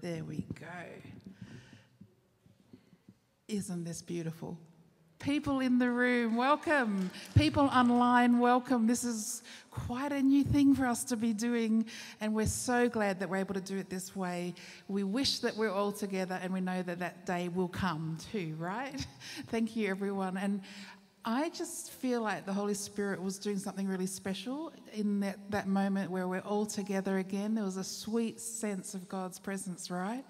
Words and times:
There 0.00 0.22
we 0.22 0.44
go. 0.60 0.66
Isn't 3.48 3.82
this 3.82 4.00
beautiful? 4.00 4.56
People 5.18 5.58
in 5.58 5.80
the 5.80 5.90
room, 5.90 6.36
welcome. 6.36 7.10
People 7.36 7.64
online, 7.64 8.38
welcome. 8.38 8.86
This 8.86 9.02
is 9.02 9.42
quite 9.72 10.12
a 10.12 10.22
new 10.22 10.44
thing 10.44 10.76
for 10.76 10.86
us 10.86 11.02
to 11.04 11.16
be 11.16 11.32
doing, 11.32 11.84
and 12.20 12.32
we're 12.32 12.46
so 12.46 12.88
glad 12.88 13.18
that 13.18 13.28
we're 13.28 13.38
able 13.38 13.54
to 13.54 13.60
do 13.60 13.76
it 13.78 13.90
this 13.90 14.14
way. 14.14 14.54
We 14.86 15.02
wish 15.02 15.40
that 15.40 15.56
we're 15.56 15.72
all 15.72 15.90
together, 15.90 16.38
and 16.40 16.52
we 16.52 16.60
know 16.60 16.82
that 16.82 17.00
that 17.00 17.26
day 17.26 17.48
will 17.48 17.68
come 17.68 18.18
too, 18.30 18.54
right? 18.56 19.04
Thank 19.48 19.74
you, 19.74 19.88
everyone. 19.88 20.36
And 20.36 20.60
I 21.30 21.50
just 21.50 21.90
feel 21.90 22.22
like 22.22 22.46
the 22.46 22.54
Holy 22.54 22.72
Spirit 22.72 23.22
was 23.22 23.38
doing 23.38 23.58
something 23.58 23.86
really 23.86 24.06
special 24.06 24.72
in 24.94 25.20
that, 25.20 25.38
that 25.50 25.66
moment 25.68 26.10
where 26.10 26.26
we're 26.26 26.40
all 26.40 26.64
together 26.64 27.18
again. 27.18 27.54
There 27.54 27.64
was 27.64 27.76
a 27.76 27.84
sweet 27.84 28.40
sense 28.40 28.94
of 28.94 29.10
God's 29.10 29.38
presence, 29.38 29.90
right? 29.90 30.24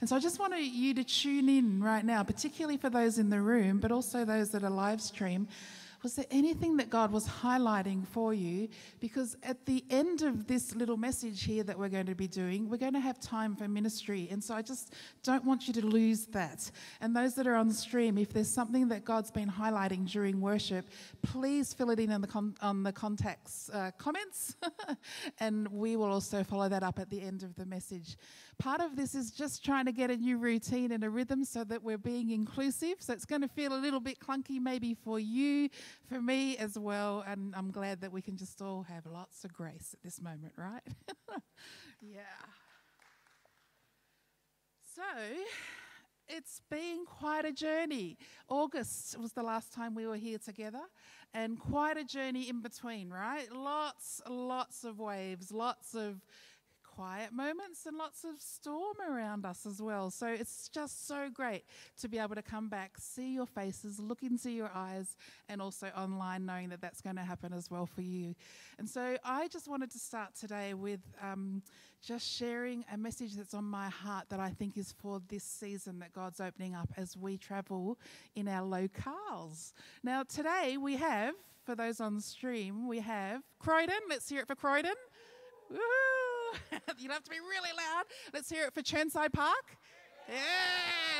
And 0.00 0.08
so 0.08 0.14
I 0.14 0.20
just 0.20 0.38
want 0.38 0.56
you 0.56 0.94
to 0.94 1.02
tune 1.02 1.48
in 1.48 1.82
right 1.82 2.04
now, 2.04 2.22
particularly 2.22 2.76
for 2.76 2.88
those 2.88 3.18
in 3.18 3.30
the 3.30 3.40
room, 3.40 3.80
but 3.80 3.90
also 3.90 4.24
those 4.24 4.50
that 4.50 4.62
are 4.62 4.70
live 4.70 5.02
stream 5.02 5.48
was 6.04 6.14
there 6.16 6.26
anything 6.30 6.76
that 6.76 6.90
God 6.90 7.10
was 7.10 7.26
highlighting 7.26 8.06
for 8.06 8.34
you? 8.34 8.68
Because 9.00 9.36
at 9.42 9.64
the 9.64 9.82
end 9.88 10.22
of 10.22 10.46
this 10.46 10.76
little 10.76 10.98
message 10.98 11.44
here 11.44 11.64
that 11.64 11.78
we're 11.78 11.88
going 11.88 12.06
to 12.06 12.14
be 12.14 12.28
doing, 12.28 12.68
we're 12.68 12.76
going 12.76 12.92
to 12.92 13.00
have 13.00 13.18
time 13.18 13.56
for 13.56 13.66
ministry. 13.66 14.28
And 14.30 14.44
so 14.44 14.54
I 14.54 14.60
just 14.60 14.92
don't 15.22 15.44
want 15.44 15.66
you 15.66 15.72
to 15.74 15.86
lose 15.86 16.26
that. 16.26 16.70
And 17.00 17.16
those 17.16 17.34
that 17.36 17.46
are 17.46 17.54
on 17.54 17.70
stream, 17.70 18.18
if 18.18 18.34
there's 18.34 18.50
something 18.50 18.88
that 18.88 19.04
God's 19.04 19.30
been 19.30 19.50
highlighting 19.50 20.08
during 20.08 20.42
worship, 20.42 20.90
please 21.22 21.72
fill 21.72 21.88
it 21.88 21.98
in 21.98 22.12
on 22.12 22.20
the, 22.20 22.28
con- 22.28 22.54
on 22.60 22.82
the 22.82 22.92
contacts 22.92 23.70
uh, 23.72 23.90
comments. 23.96 24.56
and 25.40 25.66
we 25.68 25.96
will 25.96 26.12
also 26.12 26.44
follow 26.44 26.68
that 26.68 26.82
up 26.82 26.98
at 26.98 27.08
the 27.08 27.22
end 27.22 27.42
of 27.42 27.56
the 27.56 27.64
message. 27.64 28.18
Part 28.58 28.80
of 28.80 28.94
this 28.94 29.14
is 29.14 29.30
just 29.30 29.64
trying 29.64 29.86
to 29.86 29.92
get 29.92 30.10
a 30.10 30.16
new 30.16 30.36
routine 30.36 30.92
and 30.92 31.02
a 31.02 31.10
rhythm 31.10 31.44
so 31.44 31.64
that 31.64 31.82
we're 31.82 31.98
being 31.98 32.30
inclusive. 32.30 32.96
So 33.00 33.12
it's 33.12 33.24
going 33.24 33.42
to 33.42 33.48
feel 33.48 33.74
a 33.74 33.80
little 33.80 34.00
bit 34.00 34.20
clunky 34.20 34.60
maybe 34.60 34.94
for 34.94 35.18
you, 35.18 35.68
for 36.08 36.20
me 36.20 36.56
as 36.56 36.78
well. 36.78 37.24
And 37.26 37.54
I'm 37.56 37.70
glad 37.70 38.00
that 38.02 38.12
we 38.12 38.22
can 38.22 38.36
just 38.36 38.60
all 38.62 38.82
have 38.82 39.06
lots 39.06 39.44
of 39.44 39.52
grace 39.52 39.90
at 39.92 40.02
this 40.02 40.20
moment, 40.20 40.52
right? 40.56 40.82
yeah. 42.00 42.20
So 44.94 45.02
it's 46.28 46.62
been 46.70 47.04
quite 47.04 47.44
a 47.44 47.52
journey. 47.52 48.16
August 48.48 49.18
was 49.18 49.32
the 49.32 49.42
last 49.42 49.72
time 49.72 49.94
we 49.94 50.06
were 50.06 50.16
here 50.16 50.38
together, 50.38 50.82
and 51.32 51.58
quite 51.58 51.96
a 51.96 52.04
journey 52.04 52.48
in 52.48 52.62
between, 52.62 53.10
right? 53.10 53.50
Lots, 53.52 54.22
lots 54.28 54.84
of 54.84 54.98
waves, 54.98 55.52
lots 55.52 55.94
of 55.94 56.24
quiet 56.94 57.32
moments 57.32 57.86
and 57.86 57.96
lots 57.96 58.24
of 58.24 58.40
storm 58.40 58.96
around 59.08 59.44
us 59.44 59.66
as 59.66 59.82
well. 59.82 60.10
So 60.10 60.26
it's 60.28 60.68
just 60.68 61.08
so 61.08 61.28
great 61.32 61.64
to 62.00 62.08
be 62.08 62.18
able 62.18 62.34
to 62.36 62.42
come 62.42 62.68
back, 62.68 62.92
see 62.98 63.34
your 63.34 63.46
faces, 63.46 63.98
look 63.98 64.22
into 64.22 64.50
your 64.50 64.70
eyes, 64.74 65.16
and 65.48 65.60
also 65.60 65.88
online 65.96 66.46
knowing 66.46 66.68
that 66.68 66.80
that's 66.80 67.00
going 67.00 67.16
to 67.16 67.22
happen 67.22 67.52
as 67.52 67.70
well 67.70 67.86
for 67.86 68.02
you. 68.02 68.34
And 68.78 68.88
so 68.88 69.16
I 69.24 69.48
just 69.48 69.66
wanted 69.66 69.90
to 69.92 69.98
start 69.98 70.34
today 70.38 70.74
with 70.74 71.00
um, 71.20 71.62
just 72.00 72.30
sharing 72.30 72.84
a 72.92 72.96
message 72.96 73.34
that's 73.34 73.54
on 73.54 73.64
my 73.64 73.88
heart 73.88 74.26
that 74.28 74.40
I 74.40 74.50
think 74.50 74.76
is 74.76 74.92
for 74.92 75.20
this 75.28 75.44
season 75.44 75.98
that 75.98 76.12
God's 76.12 76.40
opening 76.40 76.74
up 76.74 76.90
as 76.96 77.16
we 77.16 77.38
travel 77.38 77.98
in 78.36 78.46
our 78.46 78.62
locales. 78.62 79.72
Now, 80.02 80.22
today 80.22 80.76
we 80.76 80.96
have, 80.96 81.34
for 81.64 81.74
those 81.74 82.00
on 82.00 82.20
stream, 82.20 82.86
we 82.86 83.00
have 83.00 83.42
Croydon. 83.58 84.00
Let's 84.08 84.28
hear 84.28 84.42
it 84.42 84.46
for 84.46 84.54
Croydon. 84.54 84.94
you 86.98 87.08
don't 87.08 87.14
have 87.14 87.24
to 87.24 87.30
be 87.30 87.40
really 87.40 87.70
loud. 87.76 88.04
Let's 88.32 88.50
hear 88.50 88.64
it 88.66 88.74
for 88.74 88.82
Chirnside 88.82 89.32
Park. 89.32 89.76
Yeah, 90.28 90.34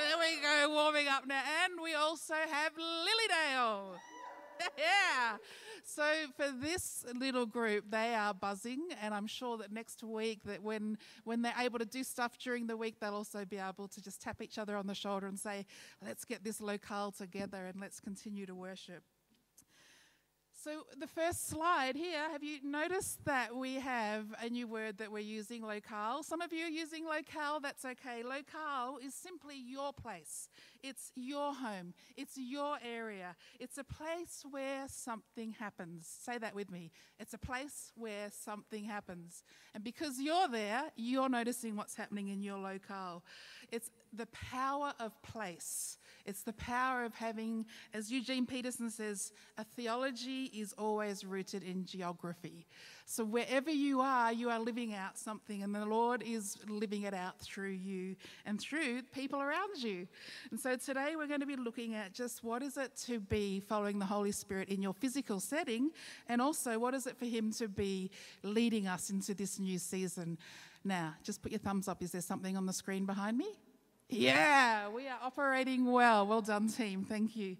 there 0.08 0.18
we 0.18 0.40
go, 0.40 0.74
warming 0.74 1.08
up 1.08 1.26
now. 1.26 1.42
And 1.64 1.74
we 1.82 1.94
also 1.94 2.34
have 2.34 2.72
Lilydale. 2.74 3.98
yeah. 4.78 5.36
So 5.84 6.02
for 6.36 6.50
this 6.50 7.04
little 7.14 7.44
group, 7.44 7.84
they 7.90 8.14
are 8.14 8.32
buzzing, 8.32 8.88
and 9.02 9.12
I'm 9.12 9.26
sure 9.26 9.58
that 9.58 9.70
next 9.70 10.02
week, 10.02 10.42
that 10.44 10.62
when 10.62 10.96
when 11.24 11.42
they're 11.42 11.54
able 11.58 11.78
to 11.78 11.84
do 11.84 12.02
stuff 12.02 12.38
during 12.38 12.66
the 12.66 12.76
week, 12.76 13.00
they'll 13.00 13.14
also 13.14 13.44
be 13.44 13.58
able 13.58 13.88
to 13.88 14.02
just 14.02 14.22
tap 14.22 14.40
each 14.40 14.56
other 14.56 14.76
on 14.76 14.86
the 14.86 14.94
shoulder 14.94 15.26
and 15.26 15.38
say, 15.38 15.66
"Let's 16.02 16.24
get 16.24 16.42
this 16.42 16.60
locale 16.60 17.12
together 17.12 17.66
and 17.66 17.78
let's 17.80 18.00
continue 18.00 18.46
to 18.46 18.54
worship." 18.54 19.04
So, 20.64 20.86
the 20.98 21.06
first 21.06 21.50
slide 21.50 21.94
here, 21.94 22.22
have 22.32 22.42
you 22.42 22.56
noticed 22.62 23.22
that 23.26 23.54
we 23.54 23.74
have 23.74 24.24
a 24.40 24.48
new 24.48 24.66
word 24.66 24.96
that 24.96 25.12
we're 25.12 25.18
using, 25.18 25.60
locale? 25.60 26.22
Some 26.22 26.40
of 26.40 26.54
you 26.54 26.64
are 26.64 26.70
using 26.70 27.04
locale, 27.04 27.60
that's 27.60 27.84
okay. 27.84 28.22
Locale 28.22 28.96
is 29.04 29.12
simply 29.12 29.56
your 29.58 29.92
place, 29.92 30.48
it's 30.82 31.12
your 31.16 31.52
home, 31.52 31.92
it's 32.16 32.38
your 32.38 32.78
area, 32.82 33.36
it's 33.60 33.76
a 33.76 33.84
place 33.84 34.42
where 34.50 34.86
something 34.88 35.52
happens. 35.52 36.06
Say 36.24 36.38
that 36.38 36.54
with 36.54 36.70
me. 36.70 36.90
It's 37.20 37.34
a 37.34 37.38
place 37.38 37.92
where 37.94 38.30
something 38.30 38.84
happens. 38.84 39.42
And 39.74 39.84
because 39.84 40.18
you're 40.18 40.48
there, 40.48 40.84
you're 40.96 41.28
noticing 41.28 41.76
what's 41.76 41.94
happening 41.94 42.28
in 42.28 42.42
your 42.42 42.56
locale. 42.56 43.22
It's 43.70 43.90
the 44.14 44.26
power 44.26 44.94
of 44.98 45.20
place. 45.20 45.98
It's 46.26 46.42
the 46.42 46.54
power 46.54 47.04
of 47.04 47.14
having, 47.14 47.66
as 47.92 48.10
Eugene 48.10 48.46
Peterson 48.46 48.88
says, 48.88 49.32
a 49.58 49.64
theology 49.64 50.44
is 50.54 50.72
always 50.72 51.24
rooted 51.24 51.62
in 51.62 51.84
geography. 51.84 52.66
So 53.04 53.24
wherever 53.24 53.70
you 53.70 54.00
are, 54.00 54.32
you 54.32 54.48
are 54.48 54.58
living 54.58 54.94
out 54.94 55.18
something, 55.18 55.62
and 55.62 55.74
the 55.74 55.84
Lord 55.84 56.22
is 56.22 56.56
living 56.66 57.02
it 57.02 57.12
out 57.12 57.38
through 57.38 57.72
you 57.72 58.16
and 58.46 58.58
through 58.58 59.02
people 59.14 59.42
around 59.42 59.82
you. 59.82 60.08
And 60.50 60.58
so 60.58 60.76
today 60.76 61.14
we're 61.14 61.26
going 61.26 61.40
to 61.40 61.46
be 61.46 61.56
looking 61.56 61.94
at 61.94 62.14
just 62.14 62.42
what 62.42 62.62
is 62.62 62.78
it 62.78 62.96
to 63.04 63.20
be 63.20 63.60
following 63.60 63.98
the 63.98 64.06
Holy 64.06 64.32
Spirit 64.32 64.70
in 64.70 64.80
your 64.80 64.94
physical 64.94 65.40
setting, 65.40 65.90
and 66.28 66.40
also 66.40 66.78
what 66.78 66.94
is 66.94 67.06
it 67.06 67.18
for 67.18 67.26
Him 67.26 67.52
to 67.52 67.68
be 67.68 68.10
leading 68.42 68.86
us 68.86 69.10
into 69.10 69.34
this 69.34 69.58
new 69.58 69.78
season. 69.78 70.38
Now, 70.82 71.14
just 71.22 71.42
put 71.42 71.52
your 71.52 71.58
thumbs 71.58 71.88
up. 71.88 72.02
Is 72.02 72.12
there 72.12 72.22
something 72.22 72.56
on 72.56 72.64
the 72.64 72.72
screen 72.72 73.04
behind 73.04 73.36
me? 73.36 73.48
Yeah, 74.08 74.88
we 74.90 75.08
are 75.08 75.18
operating 75.22 75.90
well. 75.90 76.26
Well 76.26 76.42
done, 76.42 76.68
team. 76.68 77.04
Thank 77.04 77.36
you. 77.36 77.56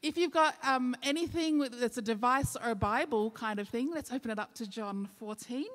If 0.00 0.16
you've 0.16 0.30
got 0.30 0.54
um, 0.62 0.94
anything 1.02 1.58
that's 1.58 1.98
a 1.98 2.02
device 2.02 2.56
or 2.56 2.70
a 2.70 2.74
Bible 2.76 3.32
kind 3.32 3.58
of 3.58 3.68
thing, 3.68 3.90
let's 3.92 4.12
open 4.12 4.30
it 4.30 4.38
up 4.38 4.54
to 4.54 4.66
John 4.66 5.08
14 5.18 5.66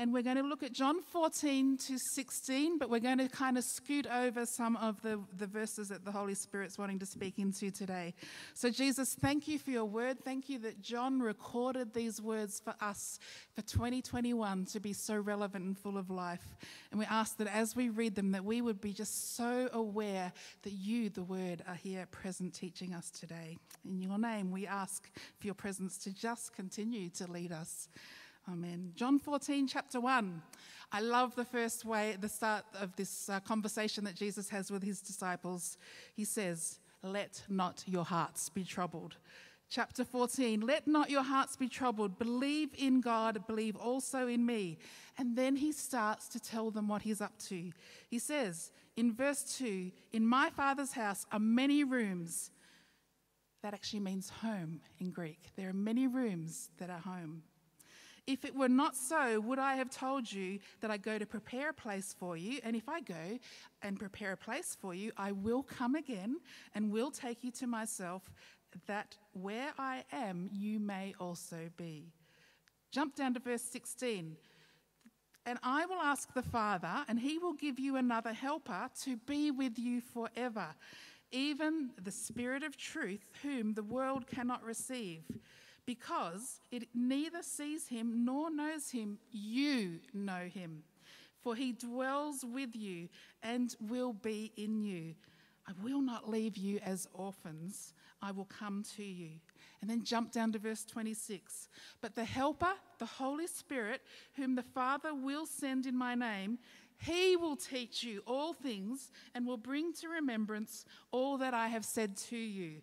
and 0.00 0.12
we're 0.12 0.22
going 0.22 0.36
to 0.36 0.42
look 0.42 0.62
at 0.62 0.72
John 0.72 1.02
14 1.02 1.76
to 1.88 1.98
16, 2.14 2.78
but 2.78 2.88
we're 2.88 3.00
going 3.00 3.18
to 3.18 3.28
kind 3.28 3.58
of 3.58 3.64
scoot 3.64 4.06
over 4.06 4.46
some 4.46 4.76
of 4.76 5.02
the, 5.02 5.20
the 5.36 5.46
verses 5.46 5.88
that 5.88 6.04
the 6.04 6.12
Holy 6.12 6.36
Spirit's 6.36 6.78
wanting 6.78 7.00
to 7.00 7.06
speak 7.06 7.38
into 7.38 7.72
today. 7.72 8.14
So, 8.54 8.70
Jesus, 8.70 9.08
thank 9.20 9.48
you 9.48 9.58
for 9.58 9.70
your 9.70 9.86
word. 9.86 10.24
Thank 10.24 10.48
you 10.48 10.60
that 10.60 10.80
John 10.80 11.20
recorded 11.20 11.94
these 11.94 12.20
words 12.22 12.60
for 12.62 12.74
us 12.80 13.18
for 13.56 13.62
2021 13.62 14.66
to 14.72 14.78
be 14.80 14.92
so 14.92 15.16
relevant 15.16 15.64
and 15.64 15.76
full 15.76 15.98
of 15.98 16.10
life. 16.10 16.56
And 16.92 17.00
we 17.00 17.06
ask 17.06 17.36
that 17.38 17.48
as 17.48 17.74
we 17.74 17.88
read 17.88 18.14
them, 18.14 18.30
that 18.32 18.44
we 18.44 18.60
would 18.62 18.80
be 18.80 18.92
just 18.92 19.34
so 19.34 19.68
aware 19.72 20.32
that 20.62 20.72
you, 20.72 21.10
the 21.10 21.24
word, 21.24 21.64
are 21.66 21.74
here 21.74 22.06
present 22.12 22.54
teaching 22.54 22.94
us 22.94 23.10
today. 23.10 23.58
In 23.84 24.00
your 24.00 24.18
name, 24.18 24.52
we 24.52 24.64
ask 24.64 25.10
for 25.40 25.46
your 25.46 25.54
presence 25.54 25.98
to 26.04 26.14
just 26.14 26.54
continue 26.54 27.10
to 27.10 27.30
lead 27.30 27.50
us. 27.50 27.88
Amen. 28.50 28.92
John 28.94 29.18
14, 29.18 29.68
chapter 29.68 30.00
1. 30.00 30.40
I 30.90 31.00
love 31.00 31.34
the 31.34 31.44
first 31.44 31.84
way, 31.84 32.16
the 32.18 32.30
start 32.30 32.64
of 32.80 32.96
this 32.96 33.28
uh, 33.28 33.40
conversation 33.40 34.04
that 34.04 34.14
Jesus 34.14 34.48
has 34.48 34.70
with 34.70 34.82
his 34.82 35.02
disciples. 35.02 35.76
He 36.14 36.24
says, 36.24 36.78
Let 37.02 37.42
not 37.50 37.84
your 37.86 38.04
hearts 38.04 38.48
be 38.48 38.64
troubled. 38.64 39.16
Chapter 39.68 40.02
14, 40.02 40.62
let 40.62 40.86
not 40.88 41.10
your 41.10 41.22
hearts 41.22 41.56
be 41.56 41.68
troubled. 41.68 42.18
Believe 42.18 42.70
in 42.78 43.02
God, 43.02 43.46
believe 43.46 43.76
also 43.76 44.26
in 44.26 44.46
me. 44.46 44.78
And 45.18 45.36
then 45.36 45.56
he 45.56 45.70
starts 45.72 46.26
to 46.28 46.40
tell 46.40 46.70
them 46.70 46.88
what 46.88 47.02
he's 47.02 47.20
up 47.20 47.38
to. 47.48 47.70
He 48.08 48.18
says 48.18 48.72
in 48.96 49.12
verse 49.12 49.58
2 49.58 49.90
In 50.14 50.26
my 50.26 50.48
Father's 50.48 50.92
house 50.92 51.26
are 51.30 51.38
many 51.38 51.84
rooms. 51.84 52.50
That 53.62 53.74
actually 53.74 54.00
means 54.00 54.30
home 54.30 54.80
in 55.00 55.10
Greek. 55.10 55.50
There 55.54 55.68
are 55.68 55.74
many 55.74 56.06
rooms 56.06 56.70
that 56.78 56.88
are 56.88 57.00
home. 57.00 57.42
If 58.28 58.44
it 58.44 58.54
were 58.54 58.68
not 58.68 58.94
so, 58.94 59.40
would 59.40 59.58
I 59.58 59.76
have 59.76 59.88
told 59.88 60.30
you 60.30 60.58
that 60.82 60.90
I 60.90 60.98
go 60.98 61.18
to 61.18 61.24
prepare 61.24 61.70
a 61.70 61.72
place 61.72 62.14
for 62.16 62.36
you? 62.36 62.60
And 62.62 62.76
if 62.76 62.86
I 62.86 63.00
go 63.00 63.38
and 63.80 63.98
prepare 63.98 64.32
a 64.32 64.36
place 64.36 64.76
for 64.78 64.92
you, 64.92 65.12
I 65.16 65.32
will 65.32 65.62
come 65.62 65.94
again 65.94 66.36
and 66.74 66.92
will 66.92 67.10
take 67.10 67.42
you 67.42 67.50
to 67.52 67.66
myself, 67.66 68.30
that 68.86 69.16
where 69.32 69.72
I 69.78 70.04
am, 70.12 70.50
you 70.52 70.78
may 70.78 71.14
also 71.18 71.70
be. 71.78 72.12
Jump 72.90 73.16
down 73.16 73.32
to 73.32 73.40
verse 73.40 73.62
16. 73.62 74.36
And 75.46 75.58
I 75.62 75.86
will 75.86 76.02
ask 76.02 76.34
the 76.34 76.42
Father, 76.42 77.06
and 77.08 77.18
he 77.18 77.38
will 77.38 77.54
give 77.54 77.78
you 77.78 77.96
another 77.96 78.34
helper 78.34 78.90
to 79.04 79.16
be 79.16 79.50
with 79.50 79.78
you 79.78 80.02
forever, 80.02 80.66
even 81.30 81.92
the 81.98 82.10
Spirit 82.10 82.62
of 82.62 82.76
truth, 82.76 83.30
whom 83.42 83.72
the 83.72 83.82
world 83.82 84.26
cannot 84.26 84.62
receive 84.62 85.22
because 85.88 86.60
it 86.70 86.86
neither 86.94 87.42
sees 87.42 87.88
him 87.88 88.22
nor 88.22 88.50
knows 88.50 88.90
him. 88.90 89.16
You 89.32 90.00
know 90.12 90.46
him, 90.52 90.82
for 91.42 91.56
he 91.56 91.72
dwells 91.72 92.44
with 92.44 92.76
you 92.76 93.08
and 93.42 93.74
will 93.80 94.12
be 94.12 94.52
in 94.58 94.82
you. 94.82 95.14
I 95.66 95.72
will 95.82 96.02
not 96.02 96.28
leave 96.28 96.58
you 96.58 96.78
as 96.84 97.08
orphans, 97.14 97.94
I 98.20 98.32
will 98.32 98.44
come 98.44 98.84
to 98.96 99.02
you. 99.02 99.30
And 99.80 99.88
then 99.88 100.04
jump 100.04 100.30
down 100.30 100.52
to 100.52 100.58
verse 100.58 100.84
26. 100.84 101.70
But 102.02 102.14
the 102.14 102.24
Helper, 102.24 102.74
the 102.98 103.06
Holy 103.06 103.46
Spirit, 103.46 104.02
whom 104.34 104.56
the 104.56 104.62
Father 104.62 105.14
will 105.14 105.46
send 105.46 105.86
in 105.86 105.96
my 105.96 106.14
name, 106.14 106.58
he 106.98 107.34
will 107.36 107.56
teach 107.56 108.02
you 108.02 108.22
all 108.26 108.52
things 108.52 109.10
and 109.34 109.46
will 109.46 109.56
bring 109.56 109.94
to 109.94 110.08
remembrance 110.08 110.84
all 111.12 111.38
that 111.38 111.54
I 111.54 111.68
have 111.68 111.84
said 111.84 112.16
to 112.28 112.36
you. 112.36 112.82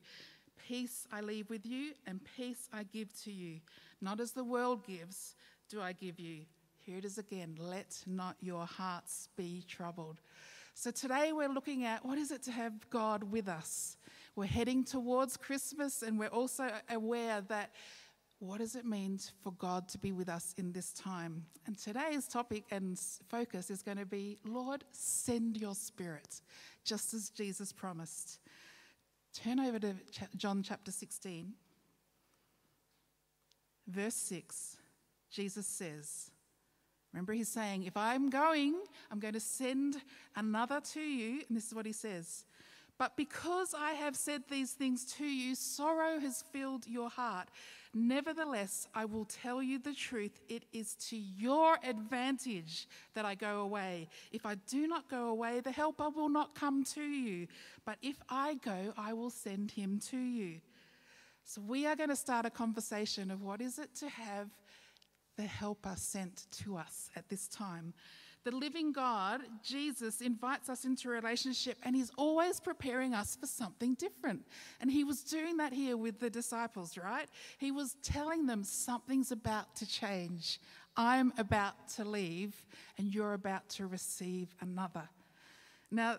Peace 0.68 1.06
I 1.12 1.22
leave 1.22 1.48
with 1.52 1.64
you, 1.64 1.92
and 2.08 2.20
peace 2.36 2.70
I 2.74 2.84
give 2.84 3.14
to 3.24 3.32
you. 3.32 3.60
Not 4.02 4.20
as 4.20 4.32
the 4.32 4.44
world 4.44 4.84
gives, 4.84 5.36
do 5.70 5.80
I 5.80 5.94
give 5.94 6.20
you. 6.20 6.46
Here 6.80 6.98
it 6.98 7.06
is 7.06 7.20
again. 7.20 7.56
Let 7.60 7.96
not 8.08 8.36
your 8.42 8.66
hearts 8.66 9.30
be 9.38 9.64
troubled. 9.68 10.22
So 10.74 10.90
today 10.90 11.34
we're 11.34 11.50
looking 11.50 11.86
at 11.86 12.04
what 12.04 12.18
is 12.18 12.32
it 12.32 12.42
to 12.44 12.52
have 12.52 12.90
God 12.90 13.24
with 13.24 13.48
us? 13.48 13.98
We're 14.36 14.46
heading 14.46 14.84
towards 14.84 15.38
Christmas, 15.38 16.02
and 16.02 16.18
we're 16.18 16.28
also 16.30 16.72
aware 16.90 17.42
that 17.42 17.70
what 18.40 18.58
does 18.58 18.76
it 18.76 18.86
mean 18.86 19.20
for 19.44 19.52
God 19.54 19.88
to 19.90 20.00
be 20.00 20.12
with 20.12 20.30
us 20.30 20.56
in 20.58 20.72
this 20.72 20.94
time? 20.94 21.46
And 21.68 21.78
today's 21.78 22.28
topic 22.28 22.64
and 22.72 23.00
focus 23.30 23.70
is 23.70 23.84
going 23.84 23.98
to 23.98 24.06
be 24.06 24.40
Lord, 24.44 24.84
send 24.92 25.58
your 25.58 25.76
spirit, 25.76 26.42
just 26.84 27.14
as 27.14 27.30
Jesus 27.30 27.72
promised. 27.72 28.40
Turn 29.44 29.60
over 29.60 29.80
to 29.80 29.94
John 30.38 30.64
chapter 30.64 30.92
16, 30.92 31.52
verse 33.86 34.16
6. 34.16 34.78
Jesus 35.30 35.68
says, 35.68 36.32
Remember, 37.12 37.34
he's 37.34 37.50
saying, 37.50 37.84
If 37.84 37.98
I'm 37.98 38.30
going, 38.30 38.76
I'm 39.12 39.20
going 39.20 39.34
to 39.34 39.42
send 39.42 39.98
another 40.38 40.80
to 40.94 41.02
you. 41.02 41.42
And 41.50 41.58
this 41.58 41.68
is 41.68 41.74
what 41.74 41.86
he 41.86 41.92
says 41.92 42.46
But 42.98 43.18
because 43.18 43.74
I 43.78 43.92
have 43.92 44.16
said 44.16 44.44
these 44.50 44.72
things 44.72 45.04
to 45.18 45.26
you, 45.26 45.54
sorrow 45.56 46.18
has 46.20 46.44
filled 46.54 46.88
your 46.88 47.10
heart. 47.10 47.50
Nevertheless, 47.98 48.90
I 48.94 49.06
will 49.06 49.24
tell 49.24 49.64
you 49.64 49.80
the 49.80 49.94
truth. 49.94 50.42
It 50.50 50.66
is 50.74 50.96
to 51.10 51.16
your 51.16 51.78
advantage 51.82 52.90
that 53.14 53.24
I 53.24 53.36
go 53.36 53.62
away. 53.62 54.10
If 54.34 54.46
I 54.46 54.56
do 54.56 54.86
not 54.86 55.10
go 55.10 55.30
away, 55.30 55.62
the 55.62 55.72
Helper 55.72 56.10
will 56.10 56.28
not 56.28 56.56
come 56.56 56.84
to 56.96 57.02
you. 57.02 57.48
But 57.86 57.98
if 58.02 58.18
I 58.30 58.56
go, 58.56 58.94
I 58.98 59.14
will 59.14 59.30
send 59.30 59.72
him 59.72 60.02
to 60.10 60.18
you. 60.18 60.60
So, 61.46 61.62
we 61.62 61.86
are 61.86 61.96
going 61.96 62.10
to 62.10 62.16
start 62.18 62.46
a 62.46 62.50
conversation 62.50 63.32
of 63.32 63.42
what 63.42 63.62
is 63.62 63.80
it 63.80 63.96
to 64.00 64.10
have 64.10 64.50
the 65.38 65.44
helper 65.44 65.94
sent 65.96 66.48
to 66.64 66.78
us 66.78 67.10
at 67.16 67.30
this 67.30 67.48
time. 67.48 67.94
The 68.46 68.56
living 68.56 68.92
God, 68.92 69.42
Jesus, 69.64 70.22
invites 70.22 70.70
us 70.70 70.86
into 70.86 71.10
a 71.10 71.14
relationship 71.14 71.80
and 71.84 71.96
he's 71.96 72.12
always 72.16 72.60
preparing 72.60 73.16
us 73.16 73.36
for 73.36 73.48
something 73.48 73.96
different. 73.96 74.46
And 74.80 74.92
he 74.92 75.04
was 75.04 75.24
doing 75.24 75.58
that 75.58 75.74
here 75.74 75.98
with 75.98 76.20
the 76.20 76.30
disciples, 76.30 76.96
right? 76.96 77.28
He 77.58 77.72
was 77.72 77.96
telling 78.04 78.46
them 78.46 78.64
something's 78.64 79.32
about 79.32 79.76
to 79.78 79.88
change. 79.88 80.60
I'm 80.96 81.34
about 81.40 81.90
to 81.96 82.06
leave 82.06 82.54
and 83.00 83.12
you're 83.12 83.34
about 83.34 83.68
to 83.70 83.88
receive 83.88 84.54
another. 84.62 85.10
Now, 85.90 86.18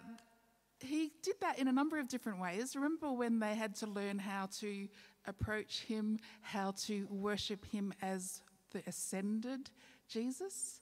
he 0.80 1.12
did 1.22 1.36
that 1.42 1.60
in 1.60 1.68
a 1.68 1.72
number 1.72 1.96
of 1.96 2.08
different 2.08 2.40
ways. 2.40 2.74
Remember 2.74 3.12
when 3.12 3.38
they 3.38 3.54
had 3.54 3.76
to 3.76 3.86
learn 3.86 4.18
how 4.18 4.48
to 4.58 4.88
approach 5.26 5.82
him, 5.82 6.18
how 6.40 6.72
to 6.86 7.06
worship 7.08 7.64
him 7.66 7.94
as 8.02 8.42
the 8.72 8.82
ascended 8.88 9.70
Jesus. 10.08 10.80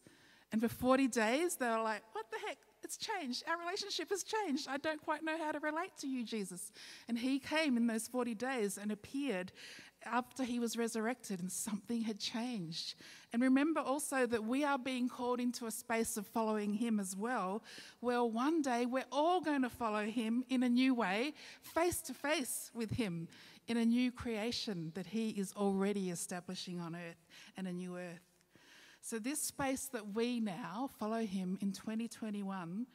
And 0.55 0.63
for 0.63 0.69
40 0.69 1.09
days, 1.09 1.57
they 1.57 1.67
were 1.67 1.83
like, 1.83 2.03
What 2.13 2.27
the 2.31 2.37
heck? 2.47 2.59
It's 2.85 2.97
changed. 2.97 3.43
Our 3.49 3.59
relationship 3.59 4.11
has 4.11 4.23
changed. 4.23 4.69
I 4.71 4.77
don't 4.77 5.03
quite 5.03 5.25
know 5.25 5.37
how 5.37 5.51
to 5.51 5.59
relate 5.59 5.91
to 6.03 6.07
you, 6.07 6.23
Jesus. 6.23 6.71
And 7.09 7.19
he 7.19 7.41
came 7.41 7.77
in 7.77 7.89
those 7.89 8.07
40 8.07 8.37
days 8.37 8.79
and 8.79 8.93
appeared 8.93 9.51
after 10.07 10.45
he 10.45 10.61
was 10.61 10.77
resurrected, 10.77 11.41
and 11.41 11.51
something 11.51 12.03
had 12.03 12.21
changed. 12.21 12.95
And 13.33 13.43
remember 13.43 13.81
also 13.81 14.27
that 14.27 14.45
we 14.45 14.63
are 14.63 14.79
being 14.79 15.09
called 15.09 15.41
into 15.41 15.67
a 15.67 15.73
space 15.73 16.17
of 16.17 16.25
following 16.25 16.75
him 16.75 17.01
as 17.01 17.17
well, 17.17 17.65
where 17.99 18.23
one 18.23 18.63
day 18.63 18.87
we're 18.87 19.07
all 19.11 19.41
going 19.41 19.63
to 19.63 19.71
follow 19.71 20.05
him 20.05 20.45
in 20.51 20.63
a 20.63 20.69
new 20.69 20.95
way, 20.95 21.35
face 21.63 22.01
to 22.03 22.15
face 22.15 22.71
with 22.73 22.93
him 22.93 23.27
in 23.67 23.77
a 23.77 23.85
new 23.85 24.13
creation 24.13 24.93
that 24.95 25.07
He 25.07 25.31
is 25.31 25.53
already 25.57 26.11
establishing 26.11 26.79
on 26.79 26.95
earth 26.95 27.27
and 27.57 27.67
a 27.67 27.73
new 27.73 27.97
earth. 27.97 28.34
So, 29.05 29.19
this 29.19 29.39
space 29.39 29.85
that 29.93 30.15
we 30.15 30.41
now 30.41 30.89
follow 30.99 31.27
Him 31.27 31.59
in 31.61 31.73
2021 31.73 32.87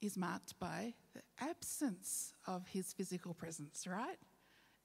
is 0.00 0.16
marked 0.16 0.58
by 0.58 0.94
the 1.12 1.20
absence 1.44 2.32
of 2.46 2.66
His 2.66 2.94
physical 2.94 3.34
presence, 3.34 3.86
right? 3.86 4.16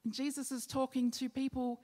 And 0.04 0.14
Jesus 0.14 0.52
is 0.52 0.68
talking 0.68 1.10
to 1.12 1.30
people 1.30 1.80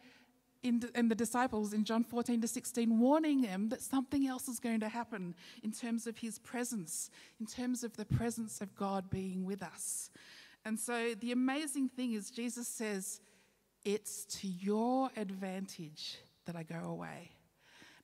in, 0.63 0.83
and 0.95 1.09
the 1.09 1.15
disciples 1.15 1.71
in 1.71 1.85
John 1.85 2.03
14 2.03 2.41
to 2.41 2.47
16, 2.49 2.99
warning 2.99 3.39
them 3.39 3.69
that 3.69 3.81
something 3.81 4.27
else 4.27 4.49
is 4.49 4.59
going 4.59 4.81
to 4.81 4.89
happen 4.89 5.33
in 5.63 5.71
terms 5.71 6.05
of 6.05 6.17
his 6.17 6.37
presence, 6.37 7.09
in 7.39 7.45
terms 7.45 7.85
of 7.85 7.95
the 7.95 8.05
presence 8.05 8.59
of 8.59 8.75
God 8.75 9.09
being 9.09 9.45
with 9.45 9.63
us. 9.63 10.09
And 10.65 10.77
so 10.77 11.15
the 11.17 11.31
amazing 11.31 11.87
thing 11.87 12.13
is, 12.15 12.29
Jesus 12.29 12.67
says, 12.67 13.21
It's 13.85 14.25
to 14.41 14.47
your 14.49 15.09
advantage 15.15 16.17
that 16.45 16.57
I 16.57 16.63
go 16.63 16.89
away. 16.89 17.31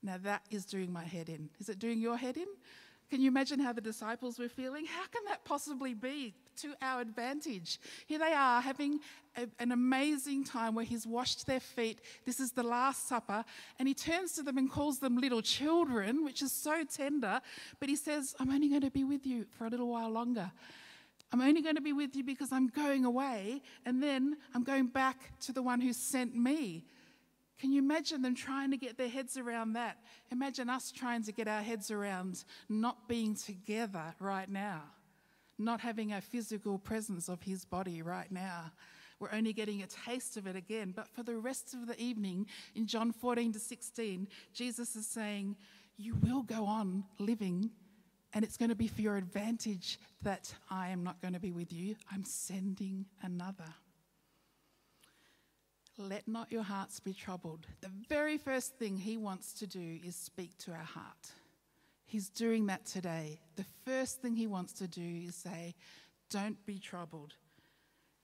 Now 0.04 0.18
that 0.24 0.44
is 0.50 0.66
doing 0.66 0.92
my 0.92 1.04
head 1.04 1.30
in. 1.30 1.50
Is 1.60 1.70
it 1.70 1.80
doing 1.80 2.00
your 2.00 2.18
head 2.18 2.38
in? 2.38 2.48
Can 3.10 3.22
you 3.22 3.30
imagine 3.30 3.60
how 3.60 3.72
the 3.72 3.80
disciples 3.80 4.38
were 4.38 4.50
feeling? 4.50 4.86
How 4.86 5.06
can 5.08 5.24
that 5.28 5.46
possibly 5.46 5.94
be 5.94 6.34
to 6.58 6.74
our 6.82 7.00
advantage? 7.00 7.80
Here 8.06 8.20
they 8.20 8.34
are 8.34 8.60
having 8.60 9.00
a, 9.38 9.48
an 9.60 9.72
amazing 9.72 10.44
time 10.44 10.76
where 10.76 10.84
he's 10.84 11.08
washed 11.08 11.48
their 11.48 11.62
feet. 11.62 12.02
This 12.26 12.42
is 12.42 12.52
the 12.52 12.64
Last 12.64 13.08
Supper. 13.08 13.46
And 13.80 13.88
he 13.88 13.94
turns 13.94 14.34
to 14.34 14.44
them 14.44 14.58
and 14.58 14.70
calls 14.70 15.00
them 15.00 15.18
little 15.18 15.42
children, 15.42 16.26
which 16.26 16.42
is 16.42 16.52
so 16.52 16.84
tender. 16.84 17.40
But 17.80 17.88
he 17.88 17.96
says, 17.96 18.36
I'm 18.42 18.50
only 18.50 18.68
going 18.68 18.82
to 18.82 18.92
be 18.92 19.06
with 19.06 19.26
you 19.26 19.46
for 19.58 19.68
a 19.68 19.70
little 19.70 19.88
while 19.88 20.10
longer. 20.10 20.52
I'm 21.32 21.42
only 21.42 21.62
going 21.62 21.76
to 21.76 21.82
be 21.82 21.94
with 21.94 22.14
you 22.16 22.24
because 22.24 22.52
I'm 22.52 22.68
going 22.68 23.04
away, 23.04 23.62
and 23.86 24.02
then 24.02 24.38
I'm 24.54 24.64
going 24.64 24.88
back 24.88 25.38
to 25.42 25.52
the 25.52 25.62
one 25.62 25.82
who 25.82 25.92
sent 25.92 26.36
me. 26.36 26.86
Can 27.60 27.72
you 27.72 27.80
imagine 27.80 28.22
them 28.22 28.36
trying 28.36 28.72
to 28.72 28.78
get 28.78 28.98
their 28.98 29.10
heads 29.10 29.38
around 29.38 29.74
that? 29.74 29.98
Imagine 30.32 30.70
us 30.70 30.92
trying 30.92 31.24
to 31.24 31.32
get 31.32 31.48
our 31.48 31.62
heads 31.62 31.90
around 31.90 32.44
not 32.70 33.08
being 33.08 33.36
together 33.36 34.14
right 34.20 34.50
now, 34.50 34.84
not 35.58 35.82
having 35.82 36.14
a 36.14 36.22
physical 36.22 36.78
presence 36.78 37.30
of 37.30 37.42
his 37.42 37.66
body 37.66 38.02
right 38.02 38.32
now. 38.32 38.72
We're 39.20 39.34
only 39.34 39.54
getting 39.54 39.82
a 39.82 39.88
taste 39.88 40.38
of 40.38 40.46
it 40.46 40.56
again. 40.56 40.94
But 40.96 41.08
for 41.08 41.24
the 41.24 41.38
rest 41.38 41.74
of 41.74 41.88
the 41.88 42.00
evening, 42.00 42.46
in 42.76 42.86
John 42.86 43.12
14 43.12 43.54
to 43.54 43.60
16, 43.60 44.28
Jesus 44.54 44.96
is 44.96 45.08
saying, 45.08 45.56
You 45.98 46.16
will 46.22 46.44
go 46.44 46.66
on 46.66 47.04
living 47.18 47.72
and 48.34 48.44
it's 48.46 48.58
going 48.58 48.70
to 48.70 48.76
be 48.76 48.88
for 48.88 49.02
your 49.02 49.18
advantage 49.18 50.00
that 50.22 50.54
I 50.70 50.90
am 50.90 51.04
not 51.04 51.22
going 51.22 51.34
to 51.34 51.40
be 51.40 51.52
with 51.52 51.72
you. 51.74 51.96
I'm 52.12 52.24
sending 52.24 53.06
another. 53.24 53.74
Let 55.98 56.28
not 56.28 56.52
your 56.52 56.64
hearts 56.64 57.00
be 57.00 57.14
troubled. 57.14 57.66
The 57.82 57.92
very 58.08 58.38
first 58.38 58.76
thing 58.78 58.98
he 58.98 59.18
wants 59.18 59.54
to 59.54 59.68
do 59.68 60.00
is 60.06 60.16
speak 60.16 60.56
to 60.60 60.72
our 60.72 60.78
heart. 60.78 61.32
He's 62.06 62.30
doing 62.30 62.68
that 62.68 62.86
today. 62.86 63.40
The 63.56 63.66
first 63.86 64.22
thing 64.22 64.36
he 64.36 64.48
wants 64.48 64.74
to 64.74 64.88
do 64.88 65.24
is 65.28 65.36
say, 65.36 65.76
Don't 66.30 66.64
be 66.66 66.78
troubled. 66.78 67.34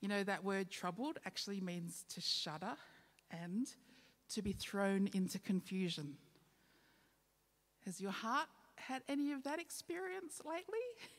You 0.00 0.08
know, 0.08 0.22
that 0.22 0.44
word 0.44 0.70
troubled 0.70 1.18
actually 1.26 1.60
means 1.60 2.04
to 2.10 2.20
shudder 2.20 2.76
and 3.30 3.66
to 4.30 4.42
be 4.42 4.52
thrown 4.52 5.08
into 5.12 5.38
confusion. 5.38 6.16
Has 7.84 8.00
your 8.00 8.12
heart 8.12 8.48
had 8.76 9.02
any 9.08 9.32
of 9.32 9.42
that 9.44 9.58
experience 9.58 10.40
lately? 10.44 10.62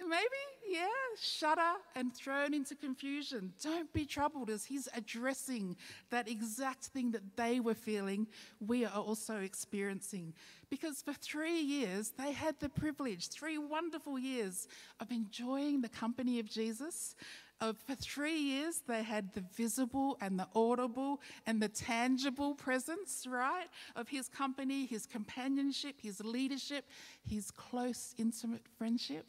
Maybe, 0.00 0.42
yeah, 0.68 0.86
shudder 1.20 1.74
and 1.94 2.14
thrown 2.14 2.54
into 2.54 2.74
confusion. 2.74 3.52
Don't 3.62 3.92
be 3.92 4.04
troubled 4.04 4.50
as 4.50 4.64
he's 4.64 4.88
addressing 4.96 5.76
that 6.10 6.28
exact 6.28 6.86
thing 6.86 7.10
that 7.12 7.36
they 7.36 7.60
were 7.60 7.74
feeling, 7.74 8.26
we 8.60 8.84
are 8.84 9.00
also 9.00 9.38
experiencing. 9.38 10.34
Because 10.70 11.02
for 11.02 11.12
three 11.12 11.60
years, 11.60 12.12
they 12.18 12.32
had 12.32 12.58
the 12.60 12.68
privilege, 12.68 13.28
three 13.28 13.58
wonderful 13.58 14.18
years 14.18 14.68
of 15.00 15.10
enjoying 15.10 15.80
the 15.80 15.88
company 15.88 16.38
of 16.40 16.46
Jesus, 16.46 17.16
uh, 17.60 17.72
for 17.72 17.94
three 17.94 18.36
years, 18.36 18.82
they 18.86 19.02
had 19.02 19.32
the 19.32 19.42
visible 19.56 20.18
and 20.20 20.38
the 20.38 20.46
audible 20.54 21.22
and 21.46 21.62
the 21.62 21.68
tangible 21.68 22.54
presence, 22.54 23.26
right, 23.26 23.68
of 23.94 24.08
his 24.08 24.28
company, 24.28 24.84
his 24.84 25.06
companionship, 25.06 25.94
his 26.02 26.22
leadership, 26.22 26.84
his 27.26 27.50
close, 27.50 28.14
intimate 28.18 28.62
friendship. 28.76 29.26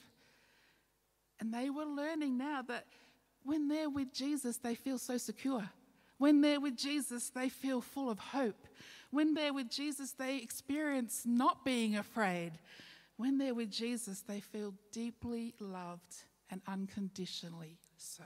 And 1.40 1.54
they 1.54 1.70
were 1.70 1.86
learning 1.86 2.38
now 2.38 2.62
that 2.68 2.86
when 3.44 3.68
they're 3.68 3.90
with 3.90 4.14
Jesus, 4.14 4.58
they 4.58 4.76
feel 4.76 4.98
so 4.98 5.18
secure. 5.18 5.70
When 6.18 6.42
they're 6.42 6.60
with 6.60 6.76
Jesus, 6.76 7.30
they 7.30 7.48
feel 7.50 7.80
full 7.80 8.10
of 8.10 8.20
hope. 8.20 8.68
When 9.12 9.36
they're 9.36 9.54
with 9.54 9.70
Jesus, 9.70 10.12
they 10.12 10.38
experience 10.38 11.24
not 11.26 11.64
being 11.64 11.96
afraid. 11.96 12.54
when 13.18 13.40
they're 13.40 13.56
with 13.56 13.72
Jesus, 13.72 14.22
they 14.22 14.40
feel 14.40 14.76
deeply 14.92 15.56
loved 15.60 16.24
and 16.52 16.62
unconditionally 16.68 17.80
so. 17.98 18.24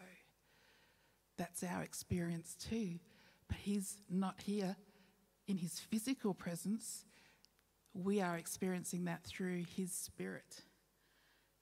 That's 1.38 1.64
our 1.64 1.82
experience 1.82 2.56
too. 2.56 3.00
But 3.48 3.58
He's 3.58 3.98
not 4.10 4.42
here 4.42 4.76
in 5.48 5.58
His 5.58 5.80
physical 5.80 6.34
presence. 6.34 7.06
We 7.94 8.22
are 8.22 8.38
experiencing 8.38 9.06
that 9.06 9.24
through 9.24 9.64
His 9.76 9.92
Spirit. 9.92 10.62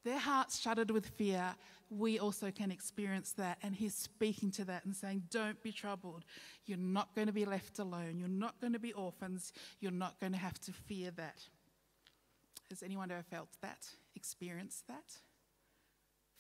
Their 0.06 0.20
hearts 0.20 0.60
shuddered 0.60 0.92
with 0.92 1.08
fear. 1.08 1.56
We 1.90 2.20
also 2.20 2.52
can 2.52 2.72
experience 2.72 3.34
that. 3.34 3.58
And 3.62 3.76
He's 3.76 3.96
speaking 3.96 4.52
to 4.52 4.66
that 4.66 4.86
and 4.86 4.96
saying, 4.96 5.24
Don't 5.30 5.62
be 5.62 5.72
troubled. 5.72 6.24
You're 6.66 6.78
not 6.78 7.16
going 7.16 7.28
to 7.28 7.34
be 7.34 7.46
left 7.46 7.80
alone. 7.80 8.20
You're 8.20 8.30
not 8.30 8.60
going 8.62 8.74
to 8.74 8.80
be 8.80 8.94
orphans. 8.94 9.54
You're 9.80 9.92
not 9.92 10.20
going 10.20 10.34
to 10.34 10.40
have 10.40 10.60
to 10.62 10.72
fear 10.72 11.12
that. 11.12 11.42
Has 12.70 12.84
anyone 12.84 13.10
ever 13.10 13.24
felt 13.24 13.50
that, 13.62 13.88
experienced 14.16 14.88
that? 14.88 15.18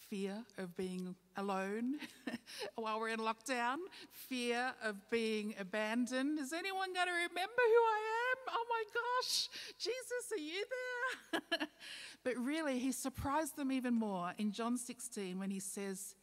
Fear 0.10 0.44
of 0.58 0.76
being 0.78 1.16
alone 1.38 1.96
while 2.76 3.00
we're 3.00 3.10
in 3.10 3.20
lockdown, 3.20 3.78
fear 4.12 4.74
of 4.84 4.96
being 5.10 5.56
abandoned. 5.60 6.40
Is 6.40 6.54
anyone 6.54 6.94
going 6.94 7.08
to 7.08 7.14
remember 7.14 7.34
who 7.38 7.42
I 7.42 8.00
am? 8.14 8.19
Oh 8.52 8.66
my 8.70 8.84
gosh, 8.94 9.50
Jesus, 9.78 10.32
are 10.32 10.38
you 10.38 10.66
there? 10.72 11.68
but 12.24 12.36
really, 12.38 12.80
he 12.80 12.92
surprised 12.92 13.56
them 13.56 13.72
even 13.72 13.94
more 13.94 14.34
in 14.38 14.52
John 14.52 14.78
16 14.78 15.40
when 15.40 15.52
he 15.52 15.60
says, 15.60 16.16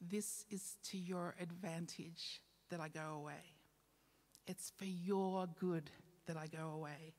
This 0.00 0.44
is 0.50 0.76
to 0.90 0.98
your 0.98 1.34
advantage 1.40 2.42
that 2.70 2.80
I 2.80 2.88
go 2.88 3.14
away. 3.14 3.52
It's 4.46 4.72
for 4.76 4.84
your 4.84 5.46
good 5.60 5.90
that 6.26 6.36
I 6.36 6.46
go 6.46 6.70
away. 6.70 7.14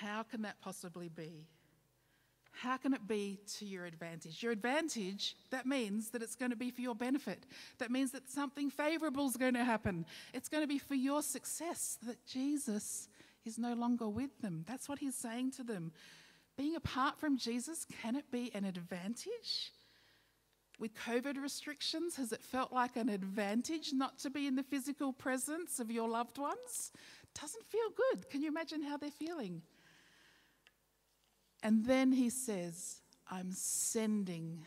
How 0.00 0.22
can 0.22 0.42
that 0.42 0.60
possibly 0.60 1.08
be? 1.08 1.48
How 2.52 2.76
can 2.76 2.92
it 2.92 3.06
be 3.06 3.38
to 3.58 3.64
your 3.64 3.86
advantage? 3.86 4.42
Your 4.42 4.52
advantage, 4.52 5.36
that 5.50 5.66
means 5.66 6.10
that 6.10 6.22
it's 6.22 6.34
going 6.34 6.50
to 6.50 6.56
be 6.56 6.70
for 6.70 6.80
your 6.80 6.94
benefit. 6.94 7.46
That 7.78 7.90
means 7.90 8.10
that 8.12 8.28
something 8.28 8.70
favorable 8.70 9.26
is 9.26 9.36
going 9.36 9.54
to 9.54 9.64
happen. 9.64 10.04
It's 10.34 10.48
going 10.48 10.62
to 10.62 10.68
be 10.68 10.78
for 10.78 10.94
your 10.94 11.22
success, 11.22 11.98
that 12.06 12.24
Jesus 12.26 13.08
is 13.44 13.58
no 13.58 13.74
longer 13.74 14.08
with 14.08 14.40
them. 14.40 14.64
That's 14.66 14.88
what 14.88 14.98
he's 14.98 15.14
saying 15.14 15.52
to 15.52 15.62
them. 15.62 15.92
Being 16.56 16.76
apart 16.76 17.18
from 17.18 17.38
Jesus, 17.38 17.86
can 18.02 18.16
it 18.16 18.30
be 18.30 18.50
an 18.54 18.64
advantage? 18.64 19.72
With 20.78 20.94
COVID 20.94 21.40
restrictions, 21.42 22.16
has 22.16 22.32
it 22.32 22.42
felt 22.42 22.72
like 22.72 22.96
an 22.96 23.08
advantage 23.08 23.92
not 23.92 24.18
to 24.20 24.30
be 24.30 24.46
in 24.46 24.56
the 24.56 24.62
physical 24.62 25.12
presence 25.12 25.78
of 25.78 25.90
your 25.90 26.08
loved 26.08 26.38
ones? 26.38 26.92
Doesn't 27.38 27.66
feel 27.66 27.90
good. 27.96 28.28
Can 28.30 28.42
you 28.42 28.48
imagine 28.48 28.82
how 28.82 28.96
they're 28.96 29.10
feeling? 29.10 29.62
And 31.62 31.84
then 31.84 32.12
he 32.12 32.30
says, 32.30 33.02
I'm 33.30 33.52
sending 33.52 34.64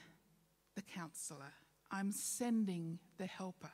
the 0.76 0.84
counselor, 0.84 1.54
I'm 1.92 2.12
sending 2.12 3.00
the 3.18 3.26
helper. 3.26 3.72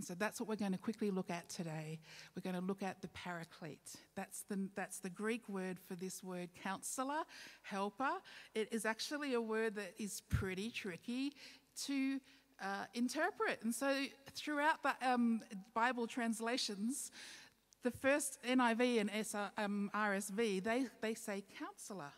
And 0.00 0.06
so 0.06 0.14
that's 0.14 0.40
what 0.40 0.48
we're 0.48 0.56
going 0.56 0.72
to 0.72 0.78
quickly 0.78 1.10
look 1.10 1.28
at 1.28 1.46
today. 1.50 2.00
We're 2.34 2.40
going 2.40 2.58
to 2.58 2.66
look 2.66 2.82
at 2.82 3.02
the 3.02 3.08
paraclete. 3.08 3.96
That's 4.14 4.44
the, 4.48 4.66
that's 4.74 4.98
the 5.00 5.10
Greek 5.10 5.46
word 5.46 5.78
for 5.78 5.94
this 5.94 6.24
word 6.24 6.48
counselor, 6.62 7.20
helper. 7.60 8.12
It 8.54 8.72
is 8.72 8.86
actually 8.86 9.34
a 9.34 9.42
word 9.42 9.74
that 9.74 9.92
is 9.98 10.22
pretty 10.30 10.70
tricky 10.70 11.34
to 11.84 12.18
uh, 12.62 12.86
interpret. 12.94 13.62
And 13.62 13.74
so 13.74 13.94
throughout 14.32 14.82
the 14.82 14.94
um, 15.06 15.42
Bible 15.74 16.06
translations, 16.06 17.10
the 17.82 17.90
first 17.90 18.38
NIV 18.48 19.02
and 19.02 19.10
SR, 19.10 19.50
um, 19.58 19.90
RSV, 19.94 20.64
they, 20.64 20.86
they 21.02 21.12
say 21.12 21.44
counselor 21.58 22.12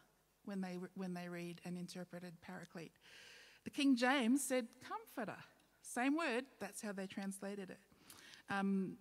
when 0.44 0.60
they, 0.60 0.78
when 0.94 1.14
they 1.14 1.28
read 1.28 1.60
and 1.64 1.76
interpreted 1.76 2.34
paraclete. 2.42 2.92
The 3.64 3.70
King 3.70 3.96
James 3.96 4.44
said 4.44 4.68
comforter. 4.88 5.40
Same 5.92 6.16
word, 6.16 6.44
that's 6.58 6.80
how 6.80 6.92
they 6.92 7.06
translated 7.06 7.70
it. 7.70 7.80
Um, 8.49 8.96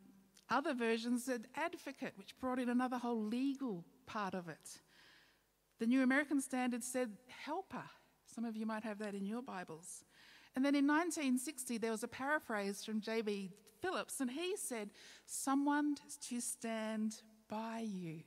other 0.50 0.74
versions 0.74 1.26
said 1.26 1.48
advocate, 1.56 2.14
which 2.18 2.38
brought 2.40 2.60
in 2.60 2.68
another 2.68 2.98
whole 2.98 3.24
legal 3.24 3.86
part 4.06 4.34
of 4.34 4.50
it. 4.50 4.80
The 5.80 5.88
New 5.88 6.04
American 6.04 6.42
Standard 6.42 6.84
said 6.84 7.12
helper. 7.46 7.84
Some 8.26 8.44
of 8.44 8.58
you 8.58 8.66
might 8.66 8.84
have 8.84 9.00
that 9.00 9.16
in 9.16 9.26
your 9.26 9.42
Bibles. 9.42 10.04
And 10.56 10.66
then 10.66 10.76
in 10.76 10.86
1960, 10.86 11.78
there 11.78 11.92
was 11.92 12.04
a 12.04 12.10
paraphrase 12.10 12.84
from 12.84 13.00
J.B. 13.00 13.52
Phillips, 13.82 14.20
and 14.20 14.30
he 14.30 14.56
said, 14.58 14.90
Someone 15.26 15.96
to 16.28 16.42
stand 16.42 17.22
by 17.48 17.86
you. 17.88 18.24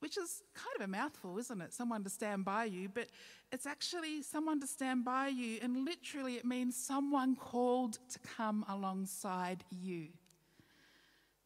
Which 0.00 0.16
is 0.16 0.42
kind 0.54 0.74
of 0.76 0.82
a 0.82 0.88
mouthful, 0.88 1.38
isn't 1.38 1.60
it? 1.60 1.74
Someone 1.74 2.04
to 2.04 2.10
stand 2.10 2.44
by 2.44 2.64
you, 2.64 2.88
but 2.88 3.08
it's 3.50 3.66
actually 3.66 4.22
someone 4.22 4.60
to 4.60 4.66
stand 4.66 5.04
by 5.04 5.28
you, 5.28 5.58
and 5.60 5.84
literally 5.84 6.36
it 6.36 6.44
means 6.44 6.76
someone 6.76 7.34
called 7.34 7.98
to 8.10 8.18
come 8.36 8.64
alongside 8.68 9.64
you. 9.70 10.08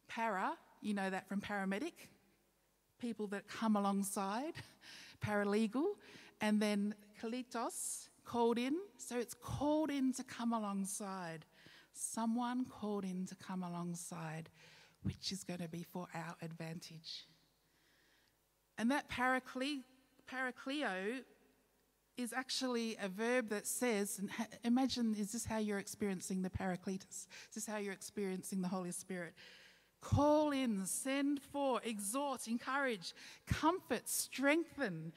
Para, 0.07 0.51
you 0.81 0.93
know 0.93 1.09
that 1.09 1.27
from 1.27 1.41
paramedic, 1.41 1.93
people 2.99 3.25
that 3.27 3.47
come 3.47 3.75
alongside, 3.75 4.53
paralegal, 5.25 5.95
and 6.41 6.61
then 6.61 6.93
kalitos, 7.21 8.09
called 8.23 8.57
in. 8.57 8.75
So 8.97 9.17
it's 9.17 9.33
called 9.33 9.89
in 9.89 10.13
to 10.13 10.23
come 10.23 10.53
alongside. 10.53 11.45
Someone 11.93 12.65
called 12.65 13.03
in 13.03 13.25
to 13.27 13.35
come 13.35 13.63
alongside, 13.63 14.49
which 15.03 15.31
is 15.31 15.43
going 15.43 15.59
to 15.59 15.67
be 15.67 15.83
for 15.83 16.07
our 16.13 16.35
advantage. 16.41 17.25
And 18.77 18.91
that 18.91 19.09
paracle- 19.09 19.83
parakleo 20.27 21.23
is 22.17 22.33
actually 22.33 22.95
a 23.01 23.07
verb 23.07 23.49
that 23.49 23.65
says, 23.65 24.21
imagine, 24.63 25.15
is 25.17 25.31
this 25.31 25.45
how 25.45 25.57
you're 25.57 25.79
experiencing 25.79 26.41
the 26.41 26.49
Paracletus? 26.49 27.27
Is 27.49 27.55
this 27.55 27.65
how 27.65 27.77
you're 27.77 27.93
experiencing 27.93 28.61
the 28.61 28.67
Holy 28.67 28.91
Spirit? 28.91 29.33
Call 30.01 30.51
in, 30.51 30.85
send 30.85 31.41
for, 31.41 31.81
exhort, 31.83 32.47
encourage, 32.47 33.13
comfort, 33.47 34.07
strengthen, 34.07 35.13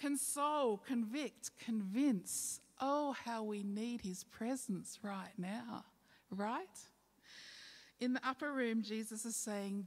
console, 0.00 0.78
convict, 0.78 1.50
convince. 1.64 2.60
Oh, 2.80 3.14
how 3.24 3.42
we 3.44 3.62
need 3.62 4.02
his 4.02 4.24
presence 4.24 4.98
right 5.02 5.32
now, 5.38 5.84
right? 6.30 6.66
In 8.00 8.12
the 8.12 8.20
upper 8.28 8.52
room, 8.52 8.82
Jesus 8.82 9.24
is 9.24 9.36
saying, 9.36 9.86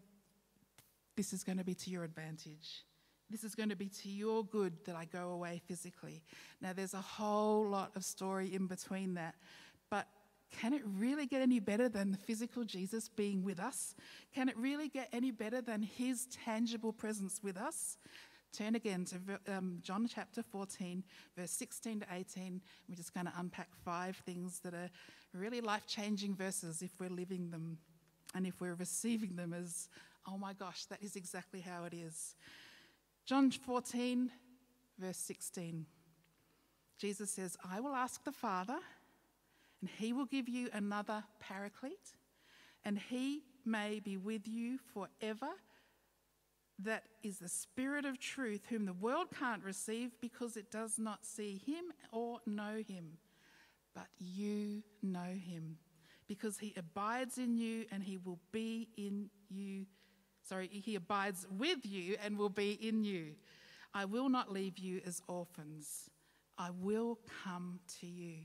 This 1.16 1.34
is 1.34 1.44
going 1.44 1.58
to 1.60 1.64
be 1.64 1.76
to 1.76 1.90
your 1.92 2.04
advantage. 2.04 2.86
This 3.30 3.44
is 3.44 3.56
going 3.56 3.70
to 3.70 3.76
be 3.76 3.90
to 4.02 4.10
your 4.10 4.44
good 4.44 4.74
that 4.86 4.96
I 4.96 5.06
go 5.06 5.30
away 5.30 5.62
physically. 5.68 6.24
Now, 6.62 6.74
there's 6.74 6.94
a 6.94 7.02
whole 7.02 7.68
lot 7.68 7.92
of 7.96 8.04
story 8.04 8.54
in 8.54 8.68
between 8.68 9.14
that, 9.16 9.36
but 9.90 10.08
can 10.52 10.74
it 10.74 10.82
really 10.84 11.28
get 11.28 11.42
any 11.42 11.60
better 11.60 11.88
than 11.88 12.12
the 12.12 12.18
physical 12.18 12.64
Jesus 12.64 13.08
being 13.08 13.44
with 13.44 13.60
us? 13.60 13.96
Can 14.34 14.50
it 14.50 14.58
really 14.58 14.90
get 14.90 15.10
any 15.14 15.32
better 15.32 15.62
than 15.62 15.84
his 15.84 16.28
tangible 16.44 16.92
presence 16.92 17.42
with 17.44 17.56
us? 17.56 17.98
Turn 18.52 18.74
again 18.74 19.06
to 19.06 19.56
um, 19.56 19.78
John 19.84 20.08
chapter 20.08 20.42
14, 20.42 21.04
verse 21.38 21.52
16 21.52 22.00
to 22.00 22.06
18. 22.12 22.62
We're 22.88 22.96
just 22.96 23.14
going 23.14 23.28
to 23.28 23.34
unpack 23.38 23.70
five 23.86 24.18
things 24.26 24.60
that 24.62 24.74
are 24.74 24.90
really 25.34 25.62
life 25.62 25.86
changing 25.86 26.36
verses 26.36 26.82
if 26.82 26.92
we're 27.00 27.10
living 27.10 27.52
them 27.52 27.78
and 28.34 28.48
if 28.48 28.60
we're 28.60 28.76
receiving 28.76 29.36
them 29.36 29.54
as, 29.54 29.88
oh 30.28 30.38
my 30.38 30.54
gosh, 30.54 30.86
that 30.86 31.02
is 31.04 31.16
exactly 31.16 31.62
how 31.62 31.84
it 31.84 31.94
is. 31.94 32.36
John 33.30 33.52
14, 33.52 34.32
verse 34.98 35.18
16. 35.18 35.86
Jesus 36.98 37.30
says, 37.30 37.56
I 37.64 37.80
will 37.80 37.94
ask 37.94 38.24
the 38.24 38.32
Father, 38.32 38.80
and 39.82 39.90
he 40.00 40.14
will 40.14 40.26
give 40.26 40.50
you 40.50 40.68
another 40.74 41.24
paraclete, 41.40 42.16
and 42.84 42.98
he 42.98 43.44
may 43.64 44.00
be 44.00 44.18
with 44.18 44.48
you 44.48 44.80
forever 44.96 45.52
that 46.80 47.04
is 47.22 47.38
the 47.38 47.48
Spirit 47.48 48.04
of 48.04 48.18
truth, 48.18 48.64
whom 48.68 48.88
the 48.88 48.94
world 48.94 49.28
can't 49.40 49.64
receive 49.64 50.10
because 50.20 50.58
it 50.58 50.72
does 50.72 50.98
not 50.98 51.24
see 51.24 51.62
him 51.64 51.86
or 52.12 52.40
know 52.48 52.82
him. 52.88 53.20
But 53.94 54.08
you 54.18 54.82
know 55.04 55.36
him 55.36 55.78
because 56.28 56.58
he 56.58 56.74
abides 56.76 57.38
in 57.38 57.58
you 57.58 57.86
and 57.92 58.02
he 58.02 58.18
will 58.18 58.40
be 58.52 58.90
in 58.98 59.30
you. 59.52 59.86
Sorry, 60.50 60.68
he 60.68 60.96
abides 60.96 61.48
with 61.58 61.86
you 61.86 62.18
and 62.24 62.38
will 62.38 62.50
be 62.50 62.72
in 62.72 63.04
you. 63.04 63.36
I 63.94 64.06
will 64.06 64.30
not 64.30 64.52
leave 64.52 64.78
you 64.78 65.02
as 65.06 65.22
orphans, 65.28 66.10
I 66.58 66.72
will 66.72 67.20
come 67.44 67.80
to 68.02 68.08
you. 68.08 68.40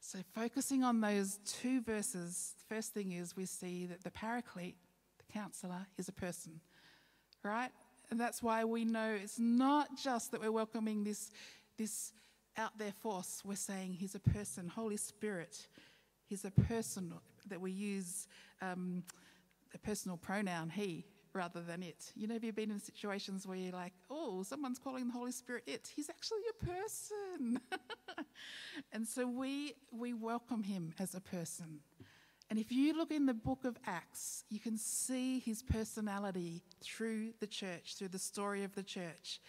So, 0.00 0.18
focusing 0.34 0.84
on 0.84 1.00
those 1.00 1.38
two 1.44 1.80
verses, 1.80 2.54
the 2.58 2.74
first 2.74 2.92
thing 2.92 3.12
is 3.12 3.36
we 3.36 3.46
see 3.46 3.86
that 3.86 4.04
the 4.04 4.10
paraclete, 4.10 4.76
the 5.18 5.32
counselor, 5.32 5.86
is 5.96 6.08
a 6.08 6.12
person 6.12 6.60
right? 7.46 7.70
And 8.10 8.20
that's 8.20 8.42
why 8.42 8.64
we 8.64 8.84
know 8.84 9.16
it's 9.22 9.38
not 9.38 9.96
just 9.96 10.32
that 10.32 10.40
we're 10.40 10.52
welcoming 10.52 11.04
this, 11.04 11.30
this 11.78 12.12
out 12.56 12.76
there 12.78 12.92
force. 13.00 13.42
We're 13.44 13.56
saying 13.56 13.94
he's 13.94 14.14
a 14.14 14.20
person, 14.20 14.68
Holy 14.68 14.96
Spirit. 14.96 15.66
He's 16.28 16.44
a 16.44 16.50
person 16.50 17.14
that 17.48 17.60
we 17.60 17.70
use 17.70 18.26
um, 18.60 19.04
a 19.76 19.78
personal 19.78 20.16
pronoun, 20.16 20.70
he, 20.70 21.04
rather 21.34 21.60
than 21.60 21.82
it. 21.82 22.10
You 22.16 22.26
know, 22.26 22.34
have 22.34 22.44
you 22.44 22.52
been 22.52 22.70
in 22.70 22.80
situations 22.80 23.46
where 23.46 23.56
you're 23.56 23.72
like, 23.72 23.92
oh, 24.10 24.42
someone's 24.42 24.78
calling 24.78 25.06
the 25.06 25.12
Holy 25.12 25.32
Spirit 25.32 25.64
it? 25.66 25.90
He's 25.94 26.08
actually 26.08 26.40
a 26.50 26.64
person. 26.64 27.60
and 28.92 29.06
so 29.06 29.26
we, 29.26 29.74
we 29.92 30.14
welcome 30.14 30.62
him 30.62 30.94
as 30.98 31.14
a 31.14 31.20
person. 31.20 31.80
And 32.48 32.58
if 32.58 32.72
you 32.72 32.96
look 32.96 33.10
in 33.10 33.26
the 33.26 33.34
book 33.34 33.64
of 33.64 33.76
Acts, 33.86 34.44
you 34.48 34.60
can 34.60 34.78
see 34.78 35.40
his 35.40 35.62
personality 35.62 36.62
through 36.82 37.32
the 37.40 37.46
church, 37.46 37.96
through 37.96 38.08
the 38.08 38.18
story 38.18 38.64
of 38.64 38.74
the 38.74 38.82
church. 38.82 39.40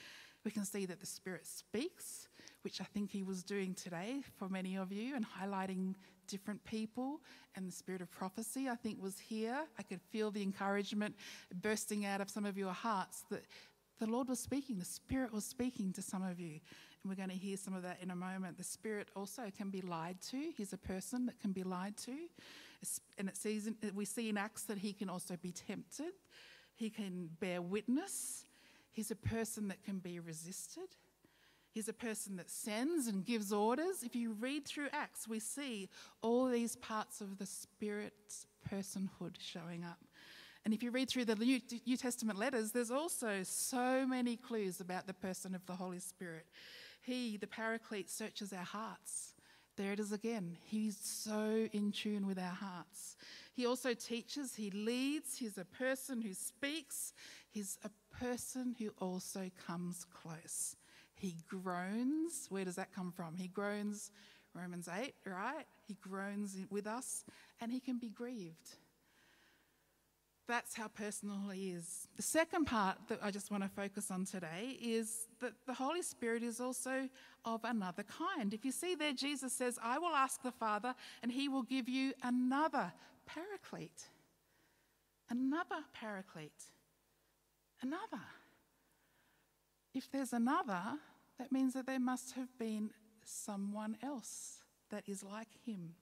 We 0.44 0.52
can 0.52 0.66
see 0.66 0.86
that 0.88 1.00
the 1.00 1.06
Spirit 1.06 1.46
speaks, 1.46 2.28
which 2.64 2.82
I 2.82 2.86
think 2.86 3.12
he 3.12 3.24
was 3.24 3.44
doing 3.44 3.76
today 3.76 4.22
for 4.38 4.50
many 4.50 4.78
of 4.78 4.92
you, 4.92 5.16
and 5.16 5.26
highlighting 5.26 5.96
different 6.28 6.64
people. 6.66 7.22
And 7.56 7.68
the 7.68 7.72
spirit 7.72 8.02
of 8.02 8.12
prophecy, 8.12 8.70
I 8.70 8.76
think, 8.76 9.02
was 9.02 9.20
here. 9.20 9.66
I 9.80 9.84
could 9.84 10.02
feel 10.02 10.32
the 10.32 10.44
encouragement 10.44 11.16
bursting 11.62 12.06
out 12.06 12.22
of 12.22 12.30
some 12.30 12.46
of 12.46 12.58
your 12.58 12.74
hearts 12.74 13.24
that 13.32 13.44
the 14.00 14.08
Lord 14.08 14.30
was 14.30 14.40
speaking, 14.40 14.78
the 14.78 14.86
Spirit 14.86 15.34
was 15.34 15.44
speaking 15.44 15.92
to 15.94 16.02
some 16.02 16.24
of 16.24 16.40
you. 16.40 16.60
And 17.02 17.10
we're 17.10 17.16
going 17.16 17.30
to 17.30 17.36
hear 17.36 17.58
some 17.58 17.74
of 17.74 17.84
that 17.84 17.98
in 18.02 18.12
a 18.12 18.16
moment. 18.16 18.58
The 18.58 18.64
Spirit 18.64 19.10
also 19.16 19.44
can 19.56 19.70
be 19.70 19.82
lied 19.82 20.18
to. 20.30 20.52
He's 20.56 20.74
a 20.74 20.78
person 20.78 21.26
that 21.26 21.40
can 21.40 21.52
be 21.52 21.64
lied 21.64 21.98
to. 22.06 22.14
And 23.18 23.28
it 23.28 23.36
sees, 23.36 23.70
we 23.96 24.06
see 24.06 24.30
in 24.30 24.38
Acts 24.38 24.64
that 24.64 24.78
he 24.78 24.94
can 24.94 25.10
also 25.10 25.36
be 25.36 25.52
tempted, 25.52 26.14
he 26.76 26.90
can 26.90 27.30
bear 27.40 27.62
witness. 27.62 28.46
He's 28.92 29.12
a 29.12 29.16
person 29.16 29.68
that 29.68 29.84
can 29.84 30.00
be 30.00 30.20
resisted. 30.20 30.88
He's 31.78 31.88
a 31.88 31.94
person 31.94 32.38
that 32.38 32.50
sends 32.50 33.06
and 33.06 33.24
gives 33.24 33.54
orders. 33.54 34.02
If 34.02 34.16
you 34.16 34.32
read 34.32 34.66
through 34.66 34.88
Acts, 34.94 35.28
we 35.28 35.40
see 35.40 35.90
all 36.24 36.48
these 36.48 36.76
parts 36.76 37.22
of 37.22 37.38
the 37.38 37.46
Spirit's 37.46 38.48
personhood 38.68 39.36
showing 39.38 39.84
up. 39.84 40.00
And 40.66 40.74
if 40.74 40.82
you 40.82 40.90
read 40.90 41.08
through 41.08 41.26
the 41.26 41.36
New, 41.36 41.62
New 41.86 41.96
Testament 41.96 42.40
letters, 42.40 42.72
there's 42.72 42.90
also 42.90 43.44
so 43.44 44.08
many 44.08 44.38
clues 44.38 44.80
about 44.82 45.06
the 45.06 45.14
person 45.14 45.54
of 45.54 45.68
the 45.68 45.76
Holy 45.76 46.00
Spirit. 46.00 46.48
He, 47.00 47.38
the 47.38 47.46
Paraclete, 47.46 48.10
searches 48.10 48.52
our 48.52 48.66
hearts. 48.66 49.36
There 49.76 49.92
it 49.92 50.00
is 50.00 50.12
again. 50.12 50.58
He's 50.64 50.98
so 50.98 51.68
in 51.74 51.92
tune 51.92 52.26
with 52.26 52.40
our 52.40 52.56
hearts. 52.56 53.18
He 53.54 53.68
also 53.68 53.94
teaches, 53.94 54.56
he 54.56 54.72
leads, 54.72 55.38
he's 55.38 55.60
a 55.60 55.66
person 55.66 56.24
who 56.24 56.34
speaks, 56.34 57.14
he's 57.52 57.78
a 57.84 57.92
person 58.20 58.76
who 58.80 58.90
also 59.00 59.52
comes 59.68 60.08
close. 60.12 60.76
He 61.18 61.36
groans. 61.48 62.48
Where 62.50 62.66
does 62.66 62.76
that 62.76 62.94
come 62.94 63.12
from? 63.12 63.36
He 63.36 63.48
groans, 63.48 64.12
Romans 64.54 64.88
8, 64.88 65.14
right? 65.26 65.66
He 65.88 65.98
groans 66.02 66.58
with 66.70 66.88
us 66.88 67.26
and 67.60 67.72
he 67.72 67.80
can 67.80 67.98
be 67.98 68.10
grieved. 68.10 68.76
That's 70.48 70.76
how 70.76 70.88
personal 70.88 71.50
he 71.50 71.72
is. 71.72 72.08
The 72.16 72.22
second 72.22 72.66
part 72.66 72.98
that 73.10 73.20
I 73.22 73.32
just 73.32 73.52
want 73.52 73.64
to 73.64 73.70
focus 73.70 74.10
on 74.10 74.24
today 74.24 74.78
is 74.82 75.28
that 75.42 75.54
the 75.66 75.74
Holy 75.74 76.02
Spirit 76.02 76.42
is 76.42 76.62
also 76.62 77.10
of 77.44 77.66
another 77.66 78.04
kind. 78.04 78.54
If 78.54 78.64
you 78.64 78.72
see 78.72 78.96
there, 78.96 79.12
Jesus 79.12 79.52
says, 79.52 79.78
I 79.84 79.98
will 79.98 80.16
ask 80.16 80.42
the 80.42 80.52
Father, 80.52 80.96
and 81.22 81.32
he 81.32 81.50
will 81.50 81.64
give 81.64 81.90
you 81.90 82.14
another 82.24 82.94
paraclete. 83.26 84.08
Another 85.30 85.84
paraclete. 85.94 86.64
Another. 87.82 88.24
If 89.98 90.12
there's 90.12 90.32
another, 90.32 90.80
that 91.40 91.52
means 91.52 91.74
that 91.74 91.88
there 91.88 92.00
must 92.00 92.34
have 92.34 92.56
been 92.60 92.92
someone 93.24 93.98
else 94.04 94.60
that 94.92 95.04
is 95.08 95.24
like 95.24 95.48
him. 95.66 95.96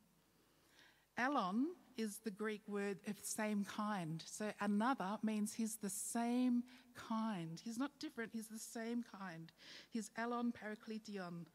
Alon 1.17 1.67
is 1.95 2.17
the 2.17 2.29
Greek 2.29 2.59
word 2.67 2.97
of 3.07 3.15
same 3.23 3.63
kind. 3.63 4.21
So 4.25 4.51
another 4.59 5.17
means 5.23 5.53
he's 5.53 5.77
the 5.77 5.89
same 5.89 6.63
kind. 6.93 7.61
He's 7.63 7.77
not 7.77 7.91
different, 7.97 8.31
he's 8.33 8.49
the 8.49 8.59
same 8.59 9.05
kind. 9.17 9.49
He's 9.91 10.11
Alon 10.17 10.51
Parakletion. 10.51 11.45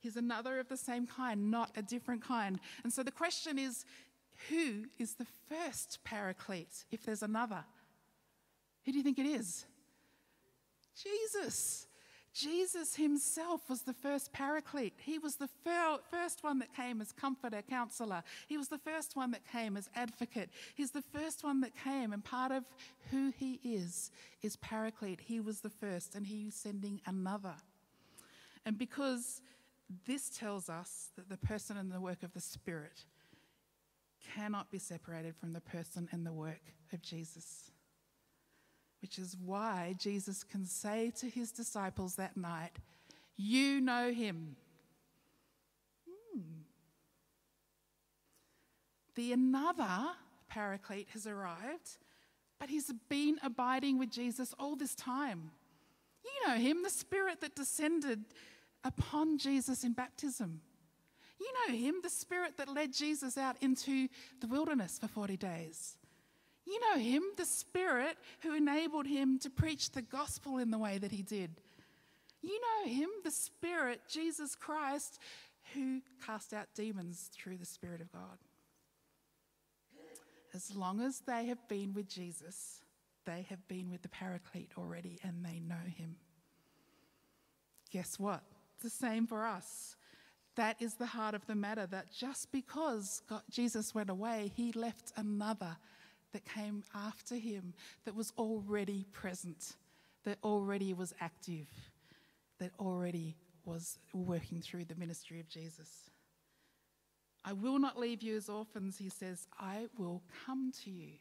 He's 0.00 0.16
another 0.16 0.58
of 0.58 0.68
the 0.68 0.76
same 0.76 1.06
kind, 1.06 1.52
not 1.52 1.70
a 1.76 1.82
different 1.82 2.20
kind. 2.20 2.58
And 2.82 2.92
so 2.92 3.04
the 3.04 3.12
question 3.12 3.60
is 3.60 3.84
who 4.48 4.86
is 4.98 5.14
the 5.14 5.26
first 5.48 6.00
paraclete 6.02 6.84
if 6.90 7.04
there's 7.04 7.22
another? 7.22 7.64
Who 8.84 8.90
do 8.90 8.98
you 8.98 9.04
think 9.04 9.20
it 9.20 9.26
is? 9.26 9.66
Jesus. 11.02 11.86
Jesus 12.36 12.96
himself 12.96 13.62
was 13.70 13.82
the 13.82 13.94
first 13.94 14.30
paraclete. 14.30 14.92
He 14.98 15.18
was 15.18 15.36
the 15.36 15.48
fir- 15.64 16.00
first 16.10 16.44
one 16.44 16.58
that 16.58 16.74
came 16.74 17.00
as 17.00 17.10
comforter, 17.10 17.62
counselor. 17.62 18.22
He 18.46 18.58
was 18.58 18.68
the 18.68 18.78
first 18.78 19.16
one 19.16 19.30
that 19.30 19.50
came 19.50 19.74
as 19.74 19.88
advocate. 19.94 20.50
He's 20.74 20.90
the 20.90 21.00
first 21.00 21.44
one 21.44 21.62
that 21.62 21.72
came, 21.82 22.12
and 22.12 22.22
part 22.22 22.52
of 22.52 22.64
who 23.10 23.32
he 23.38 23.58
is 23.64 24.10
is 24.42 24.56
paraclete. 24.56 25.20
He 25.22 25.40
was 25.40 25.60
the 25.60 25.70
first, 25.70 26.14
and 26.14 26.26
he's 26.26 26.54
sending 26.54 27.00
another. 27.06 27.54
And 28.66 28.76
because 28.76 29.40
this 30.06 30.28
tells 30.28 30.68
us 30.68 31.08
that 31.16 31.30
the 31.30 31.38
person 31.38 31.78
and 31.78 31.90
the 31.90 32.00
work 32.00 32.22
of 32.22 32.34
the 32.34 32.40
Spirit 32.40 33.04
cannot 34.34 34.70
be 34.70 34.78
separated 34.78 35.36
from 35.36 35.54
the 35.54 35.60
person 35.62 36.06
and 36.12 36.26
the 36.26 36.32
work 36.32 36.60
of 36.92 37.00
Jesus 37.00 37.70
which 39.00 39.18
is 39.18 39.36
why 39.44 39.94
Jesus 39.98 40.42
can 40.42 40.66
say 40.66 41.12
to 41.18 41.28
his 41.28 41.52
disciples 41.52 42.16
that 42.16 42.36
night, 42.36 42.72
You 43.36 43.80
know 43.80 44.12
him. 44.12 44.56
Hmm. 46.08 46.40
The 49.14 49.32
another 49.32 50.12
paraclete 50.48 51.08
has 51.12 51.26
arrived, 51.26 51.98
but 52.58 52.68
he's 52.68 52.92
been 53.08 53.38
abiding 53.42 53.98
with 53.98 54.10
Jesus 54.10 54.54
all 54.58 54.76
this 54.76 54.94
time. 54.94 55.50
You 56.24 56.48
know 56.48 56.56
him, 56.56 56.82
the 56.82 56.90
Spirit 56.90 57.40
that 57.40 57.54
descended 57.54 58.24
upon 58.84 59.38
Jesus 59.38 59.84
in 59.84 59.92
baptism. 59.92 60.60
You 61.38 61.52
know 61.68 61.76
him, 61.76 61.96
the 62.02 62.10
Spirit 62.10 62.56
that 62.56 62.68
led 62.68 62.92
Jesus 62.92 63.36
out 63.36 63.56
into 63.60 64.08
the 64.40 64.46
wilderness 64.46 64.98
for 64.98 65.08
40 65.08 65.36
days. 65.36 65.98
You 66.66 66.80
know 66.80 67.00
him, 67.00 67.22
the 67.36 67.44
Spirit 67.44 68.16
who 68.40 68.54
enabled 68.54 69.06
him 69.06 69.38
to 69.40 69.50
preach 69.50 69.92
the 69.92 70.02
gospel 70.02 70.58
in 70.58 70.70
the 70.70 70.78
way 70.78 70.98
that 70.98 71.12
he 71.12 71.22
did. 71.22 71.50
You 72.42 72.60
know 72.60 72.90
him, 72.90 73.08
the 73.24 73.30
Spirit, 73.30 74.00
Jesus 74.08 74.54
Christ, 74.56 75.20
who 75.74 76.00
cast 76.24 76.52
out 76.52 76.66
demons 76.74 77.30
through 77.32 77.58
the 77.58 77.64
Spirit 77.64 78.00
of 78.00 78.12
God. 78.12 78.38
As 80.54 80.74
long 80.74 81.00
as 81.00 81.20
they 81.20 81.46
have 81.46 81.68
been 81.68 81.92
with 81.94 82.08
Jesus, 82.08 82.80
they 83.26 83.46
have 83.50 83.66
been 83.68 83.90
with 83.90 84.02
the 84.02 84.08
Paraclete 84.08 84.72
already 84.78 85.18
and 85.22 85.44
they 85.44 85.60
know 85.60 85.74
him. 85.96 86.16
Guess 87.92 88.18
what? 88.18 88.42
It's 88.74 88.84
the 88.84 89.06
same 89.06 89.26
for 89.26 89.44
us. 89.44 89.96
That 90.54 90.80
is 90.80 90.94
the 90.94 91.06
heart 91.06 91.34
of 91.34 91.46
the 91.46 91.54
matter 91.54 91.86
that 91.86 92.10
just 92.10 92.50
because 92.50 93.22
God, 93.28 93.42
Jesus 93.50 93.94
went 93.94 94.08
away, 94.08 94.52
he 94.54 94.72
left 94.72 95.12
another 95.16 95.76
that 96.36 96.44
came 96.44 96.84
after 96.94 97.34
him 97.34 97.72
that 98.04 98.14
was 98.14 98.30
already 98.36 99.06
present, 99.10 99.72
that 100.24 100.36
already 100.44 100.92
was 100.92 101.14
active, 101.18 101.66
that 102.58 102.72
already 102.78 103.34
was 103.64 103.96
working 104.12 104.60
through 104.60 104.84
the 104.84 104.94
ministry 104.96 105.40
of 105.40 105.48
Jesus. 105.48 106.10
I 107.42 107.54
will 107.54 107.78
not 107.78 107.98
leave 107.98 108.22
you 108.22 108.36
as 108.36 108.50
orphans, 108.50 108.98
he 108.98 109.08
says, 109.08 109.46
I 109.58 109.86
will 109.96 110.20
come 110.44 110.72
to 110.84 110.90
you. 110.90 111.12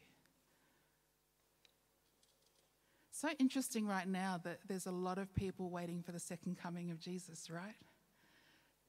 So 3.11 3.29
interesting 3.39 3.87
right 3.87 4.07
now 4.07 4.41
that 4.43 4.59
there's 4.67 4.85
a 4.85 4.91
lot 4.91 5.17
of 5.17 5.33
people 5.33 5.69
waiting 5.69 6.03
for 6.03 6.11
the 6.11 6.19
second 6.19 6.57
coming 6.57 6.91
of 6.91 6.99
Jesus, 6.99 7.49
right? 7.49 7.77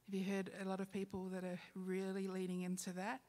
Have 0.07 0.15
you 0.15 0.25
heard 0.25 0.51
a 0.61 0.69
lot 0.69 0.81
of 0.81 0.91
people 0.91 1.29
that 1.29 1.45
are 1.45 1.61
really 1.77 2.27
leaning 2.27 2.63
into 2.63 2.91
that? 2.95 3.21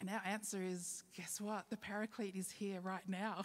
And 0.00 0.08
our 0.10 0.22
answer 0.24 0.62
is 0.62 1.02
guess 1.14 1.40
what? 1.40 1.64
The 1.70 1.76
Paraclete 1.76 2.36
is 2.36 2.52
here 2.52 2.80
right 2.80 3.06
now. 3.08 3.42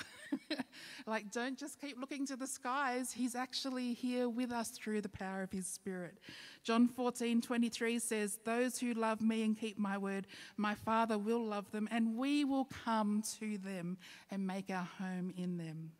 like, 1.07 1.31
don't 1.31 1.57
just 1.57 1.81
keep 1.81 1.99
looking 1.99 2.27
to 2.27 2.35
the 2.35 2.45
skies. 2.45 3.11
He's 3.11 3.33
actually 3.33 3.93
here 3.93 4.29
with 4.29 4.51
us 4.51 4.69
through 4.69 5.01
the 5.01 5.09
power 5.09 5.41
of 5.41 5.51
his 5.51 5.65
Spirit. 5.65 6.19
John 6.63 6.87
14 6.87 7.41
23 7.41 7.97
says, 7.97 8.37
Those 8.45 8.77
who 8.77 8.93
love 8.93 9.19
me 9.19 9.43
and 9.43 9.57
keep 9.57 9.79
my 9.79 9.97
word, 9.97 10.27
my 10.55 10.75
Father 10.75 11.17
will 11.17 11.43
love 11.43 11.71
them, 11.71 11.89
and 11.91 12.15
we 12.15 12.45
will 12.45 12.65
come 12.85 13.23
to 13.39 13.57
them 13.57 13.97
and 14.29 14.45
make 14.45 14.69
our 14.69 14.87
home 14.99 15.33
in 15.35 15.57
them. 15.57 15.91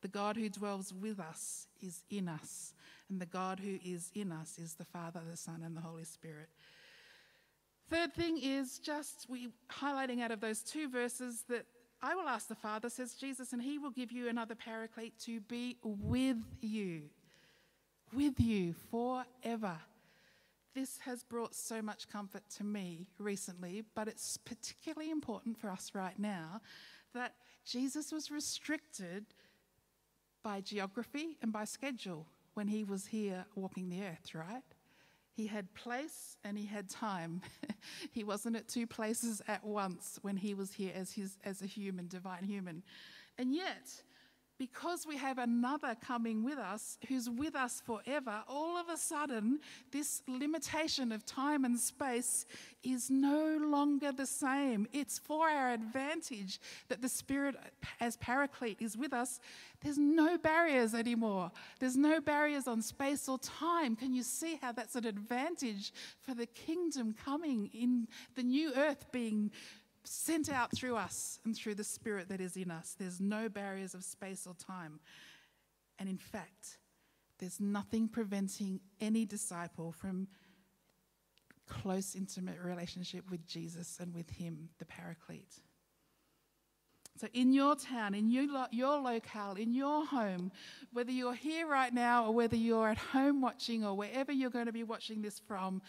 The 0.00 0.08
God 0.08 0.36
who 0.36 0.48
dwells 0.48 0.92
with 0.92 1.20
us 1.20 1.68
is 1.80 2.02
in 2.10 2.28
us, 2.28 2.74
and 3.08 3.20
the 3.20 3.26
God 3.26 3.60
who 3.60 3.78
is 3.84 4.10
in 4.12 4.32
us 4.32 4.58
is 4.58 4.74
the 4.74 4.84
Father, 4.84 5.20
the 5.30 5.36
Son, 5.36 5.62
and 5.64 5.76
the 5.76 5.80
Holy 5.80 6.04
Spirit. 6.04 6.48
Third 7.92 8.14
thing 8.14 8.38
is 8.42 8.78
just 8.78 9.26
we 9.28 9.50
highlighting 9.70 10.22
out 10.22 10.30
of 10.30 10.40
those 10.40 10.62
two 10.62 10.88
verses 10.88 11.44
that 11.50 11.66
I 12.00 12.14
will 12.14 12.26
ask 12.26 12.48
the 12.48 12.54
Father, 12.54 12.88
says 12.88 13.12
Jesus, 13.12 13.52
and 13.52 13.60
he 13.60 13.76
will 13.76 13.90
give 13.90 14.10
you 14.10 14.28
another 14.28 14.54
paraclete 14.54 15.18
to 15.26 15.40
be 15.40 15.76
with 15.84 16.38
you, 16.62 17.02
with 18.14 18.40
you 18.40 18.74
forever. 18.90 19.76
This 20.74 21.00
has 21.00 21.22
brought 21.22 21.54
so 21.54 21.82
much 21.82 22.08
comfort 22.08 22.44
to 22.56 22.64
me 22.64 23.08
recently, 23.18 23.84
but 23.94 24.08
it's 24.08 24.38
particularly 24.38 25.10
important 25.10 25.58
for 25.58 25.68
us 25.68 25.90
right 25.92 26.18
now 26.18 26.62
that 27.12 27.34
Jesus 27.66 28.10
was 28.10 28.30
restricted 28.30 29.26
by 30.42 30.62
geography 30.62 31.36
and 31.42 31.52
by 31.52 31.66
schedule 31.66 32.26
when 32.54 32.68
he 32.68 32.84
was 32.84 33.04
here 33.04 33.44
walking 33.54 33.90
the 33.90 34.02
earth, 34.02 34.34
right? 34.34 34.62
He 35.34 35.46
had 35.46 35.72
place 35.74 36.36
and 36.44 36.58
he 36.58 36.66
had 36.66 36.88
time. 36.88 37.40
he 38.12 38.22
wasn't 38.22 38.56
at 38.56 38.68
two 38.68 38.86
places 38.86 39.40
at 39.48 39.64
once 39.64 40.18
when 40.22 40.36
he 40.36 40.54
was 40.54 40.72
here 40.72 40.92
as, 40.94 41.12
his, 41.12 41.38
as 41.44 41.62
a 41.62 41.66
human, 41.66 42.06
divine 42.06 42.44
human. 42.44 42.82
And 43.38 43.54
yet, 43.54 44.02
because 44.62 45.04
we 45.08 45.16
have 45.16 45.38
another 45.38 45.96
coming 46.06 46.44
with 46.44 46.56
us 46.56 46.96
who's 47.08 47.28
with 47.28 47.56
us 47.56 47.82
forever, 47.84 48.44
all 48.48 48.76
of 48.78 48.88
a 48.88 48.96
sudden, 48.96 49.58
this 49.90 50.22
limitation 50.28 51.10
of 51.10 51.26
time 51.26 51.64
and 51.64 51.76
space 51.76 52.46
is 52.84 53.10
no 53.10 53.58
longer 53.60 54.12
the 54.12 54.24
same. 54.24 54.86
It's 54.92 55.18
for 55.18 55.48
our 55.48 55.72
advantage 55.72 56.60
that 56.86 57.02
the 57.02 57.08
Spirit, 57.08 57.56
as 57.98 58.16
Paraclete, 58.18 58.80
is 58.80 58.96
with 58.96 59.12
us. 59.12 59.40
There's 59.80 59.98
no 59.98 60.38
barriers 60.38 60.94
anymore, 60.94 61.50
there's 61.80 61.96
no 61.96 62.20
barriers 62.20 62.68
on 62.68 62.82
space 62.82 63.28
or 63.28 63.38
time. 63.38 63.96
Can 63.96 64.14
you 64.14 64.22
see 64.22 64.60
how 64.62 64.70
that's 64.70 64.94
an 64.94 65.06
advantage 65.06 65.92
for 66.20 66.34
the 66.34 66.46
kingdom 66.46 67.16
coming 67.24 67.68
in 67.74 68.06
the 68.36 68.44
new 68.44 68.72
earth 68.76 69.10
being? 69.10 69.50
Sent 70.04 70.50
out 70.50 70.74
through 70.74 70.96
us 70.96 71.38
and 71.44 71.56
through 71.56 71.74
the 71.74 71.84
Spirit 71.84 72.28
that 72.28 72.40
is 72.40 72.56
in 72.56 72.70
us. 72.70 72.96
There's 72.98 73.20
no 73.20 73.48
barriers 73.48 73.94
of 73.94 74.04
space 74.04 74.46
or 74.46 74.54
time. 74.54 75.00
And 75.98 76.08
in 76.08 76.18
fact, 76.18 76.78
there's 77.38 77.60
nothing 77.60 78.08
preventing 78.08 78.80
any 79.00 79.24
disciple 79.24 79.92
from 79.92 80.28
close, 81.68 82.14
intimate 82.14 82.58
relationship 82.62 83.30
with 83.30 83.46
Jesus 83.46 83.98
and 84.00 84.14
with 84.14 84.30
Him, 84.30 84.68
the 84.78 84.84
Paraclete. 84.84 85.60
So, 87.18 87.28
in 87.34 87.52
your 87.52 87.76
town, 87.76 88.14
in 88.14 88.30
your, 88.30 88.46
your 88.70 88.98
locale, 88.98 89.54
in 89.54 89.74
your 89.74 90.06
home, 90.06 90.50
whether 90.92 91.10
you're 91.10 91.34
here 91.34 91.66
right 91.68 91.92
now 91.92 92.26
or 92.26 92.32
whether 92.32 92.56
you're 92.56 92.88
at 92.88 92.98
home 92.98 93.40
watching 93.40 93.84
or 93.84 93.94
wherever 93.94 94.32
you're 94.32 94.50
going 94.50 94.66
to 94.66 94.72
be 94.72 94.82
watching 94.82 95.20
this 95.20 95.38
from, 95.38 95.82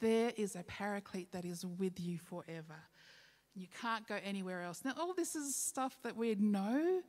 there 0.00 0.32
is 0.36 0.56
a 0.56 0.62
paraclete 0.62 1.30
that 1.32 1.44
is 1.44 1.64
with 1.64 2.00
you 2.00 2.18
forever. 2.18 2.76
You 3.54 3.66
can't 3.80 4.06
go 4.06 4.18
anywhere 4.24 4.62
else. 4.62 4.82
Now, 4.84 4.94
all 4.98 5.14
this 5.14 5.36
is 5.36 5.54
stuff 5.54 5.96
that 6.02 6.16
we 6.16 6.34
know, 6.36 7.02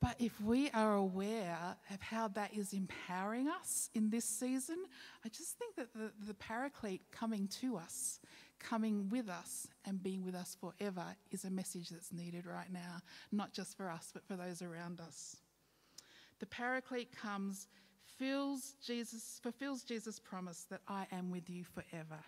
but 0.00 0.16
if 0.18 0.40
we 0.40 0.70
are 0.70 0.94
aware 0.94 1.76
of 1.92 2.00
how 2.00 2.28
that 2.28 2.52
is 2.54 2.72
empowering 2.72 3.48
us 3.48 3.88
in 3.94 4.10
this 4.10 4.24
season, 4.24 4.84
I 5.24 5.28
just 5.28 5.56
think 5.58 5.76
that 5.76 5.94
the, 5.94 6.10
the 6.26 6.34
paraclete 6.34 7.02
coming 7.12 7.46
to 7.60 7.76
us, 7.76 8.18
coming 8.58 9.08
with 9.08 9.28
us, 9.28 9.68
and 9.86 10.02
being 10.02 10.24
with 10.24 10.34
us 10.34 10.56
forever 10.60 11.04
is 11.30 11.44
a 11.44 11.50
message 11.50 11.90
that's 11.90 12.12
needed 12.12 12.46
right 12.46 12.72
now, 12.72 13.00
not 13.30 13.52
just 13.52 13.76
for 13.76 13.88
us, 13.88 14.10
but 14.12 14.26
for 14.26 14.34
those 14.34 14.62
around 14.62 15.00
us. 15.00 15.36
The 16.40 16.46
paraclete 16.46 17.12
comes, 17.12 17.68
fills 18.18 18.74
Jesus, 18.84 19.38
fulfills 19.40 19.84
Jesus' 19.84 20.18
promise 20.18 20.66
that 20.70 20.80
I 20.88 21.06
am 21.12 21.30
with 21.30 21.48
you 21.48 21.62
forever. 21.62 22.18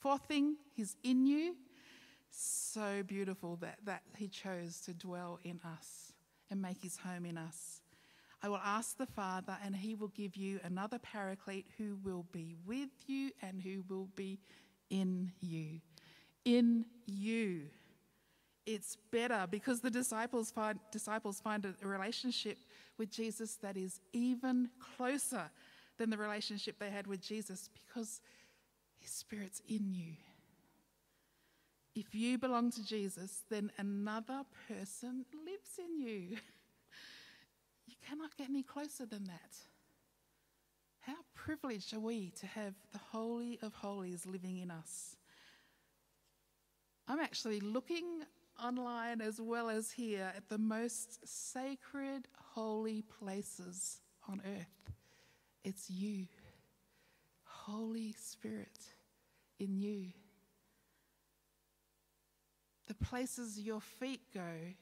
Fourth 0.00 0.22
thing, 0.26 0.56
he's 0.74 0.96
in 1.04 1.24
you 1.24 1.54
so 2.30 3.02
beautiful 3.06 3.56
that, 3.56 3.78
that 3.84 4.02
He 4.16 4.28
chose 4.28 4.80
to 4.82 4.94
dwell 4.94 5.38
in 5.44 5.60
us 5.64 6.12
and 6.50 6.62
make 6.62 6.82
His 6.82 6.96
home 6.96 7.26
in 7.26 7.38
us. 7.38 7.82
I 8.42 8.48
will 8.48 8.60
ask 8.64 8.96
the 8.96 9.06
Father, 9.06 9.56
and 9.64 9.74
He 9.74 9.94
will 9.94 10.08
give 10.08 10.36
you 10.36 10.60
another 10.62 10.98
paraclete 10.98 11.66
who 11.76 11.98
will 12.04 12.24
be 12.32 12.54
with 12.66 12.90
you 13.06 13.30
and 13.42 13.60
who 13.60 13.82
will 13.88 14.08
be 14.14 14.38
in 14.90 15.32
you. 15.40 15.80
In 16.44 16.84
you. 17.06 17.62
It's 18.64 18.96
better 19.10 19.46
because 19.50 19.80
the 19.80 19.90
disciples 19.90 20.50
find, 20.50 20.78
disciples 20.92 21.40
find 21.40 21.64
a 21.64 21.86
relationship 21.86 22.58
with 22.98 23.10
Jesus 23.10 23.56
that 23.56 23.76
is 23.76 24.00
even 24.12 24.68
closer 24.96 25.50
than 25.96 26.10
the 26.10 26.18
relationship 26.18 26.78
they 26.78 26.90
had 26.90 27.06
with 27.06 27.20
Jesus 27.20 27.70
because 27.72 28.20
His 29.00 29.10
Spirit's 29.10 29.62
in 29.68 29.94
you. 29.94 30.14
If 31.98 32.14
you 32.14 32.38
belong 32.38 32.70
to 32.70 32.86
Jesus, 32.86 33.42
then 33.50 33.72
another 33.76 34.42
person 34.68 35.24
lives 35.44 35.78
in 35.78 36.00
you. 36.00 36.36
You 37.86 37.94
cannot 38.06 38.36
get 38.36 38.50
any 38.50 38.62
closer 38.62 39.06
than 39.06 39.24
that. 39.24 39.56
How 41.00 41.16
privileged 41.34 41.94
are 41.94 42.00
we 42.00 42.30
to 42.38 42.46
have 42.46 42.74
the 42.92 42.98
Holy 42.98 43.58
of 43.62 43.72
Holies 43.72 44.26
living 44.26 44.58
in 44.58 44.70
us? 44.70 45.16
I'm 47.08 47.18
actually 47.18 47.60
looking 47.60 48.24
online 48.62 49.22
as 49.22 49.40
well 49.40 49.70
as 49.70 49.90
here 49.90 50.30
at 50.36 50.50
the 50.50 50.58
most 50.58 51.26
sacred, 51.26 52.28
holy 52.52 53.02
places 53.02 54.02
on 54.28 54.42
earth. 54.44 54.92
It's 55.64 55.88
you, 55.88 56.26
Holy 57.42 58.14
Spirit 58.18 58.78
in 59.58 59.78
you. 59.78 60.08
The 62.88 62.94
places 62.94 63.60
your 63.60 63.80
feet 63.80 64.22
go 64.34 64.74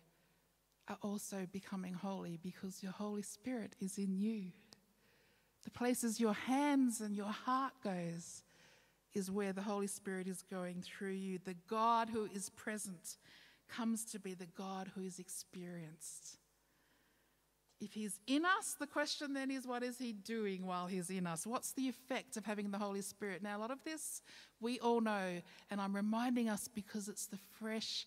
are 0.89 0.99
also 1.03 1.47
becoming 1.53 1.93
holy 1.93 2.39
because 2.41 2.83
your 2.83 2.93
Holy 2.93 3.23
Spirit 3.23 3.75
is 3.81 3.99
in 3.99 4.17
you. 4.17 4.53
The 5.65 5.71
places 5.71 6.21
your 6.21 6.33
hands 6.33 7.01
and 7.01 7.17
your 7.17 7.33
heart 7.33 7.73
goes 7.83 8.45
is 9.13 9.31
where 9.31 9.53
the 9.53 9.63
Holy 9.63 9.89
Spirit 9.89 10.29
is 10.29 10.43
going 10.43 10.83
through 10.83 11.15
you. 11.15 11.41
The 11.45 11.57
God 11.69 12.09
who 12.09 12.29
is 12.33 12.51
present 12.51 13.17
comes 13.69 14.05
to 14.05 14.21
be 14.21 14.35
the 14.35 14.47
God 14.57 14.93
who 14.95 15.03
is 15.03 15.19
experienced. 15.19 16.37
If 17.81 17.93
he's 17.93 18.19
in 18.27 18.45
us, 18.45 18.75
the 18.79 18.87
question 18.87 19.35
then 19.35 19.51
is 19.51 19.67
what 19.67 19.83
is 19.83 19.99
he 19.99 20.13
doing 20.13 20.67
while 20.67 20.87
he's 20.87 21.11
in 21.11 21.27
us? 21.27 21.47
What's 21.47 21.73
the 21.73 21.89
effect 21.89 22.37
of 22.37 22.47
having 22.47 22.71
the 22.71 22.79
Holy 22.79 23.03
Spirit? 23.03 23.43
Now, 23.43 23.59
a 23.59 23.61
lot 23.61 23.71
of 23.71 23.85
this 23.85 24.23
we 24.61 24.79
all 24.81 25.03
know, 25.03 25.43
and 25.71 25.81
I'm 25.81 25.95
reminding 25.95 26.49
us 26.49 26.69
because 26.69 27.09
it's 27.09 27.27
the 27.27 27.39
fresh, 27.61 28.07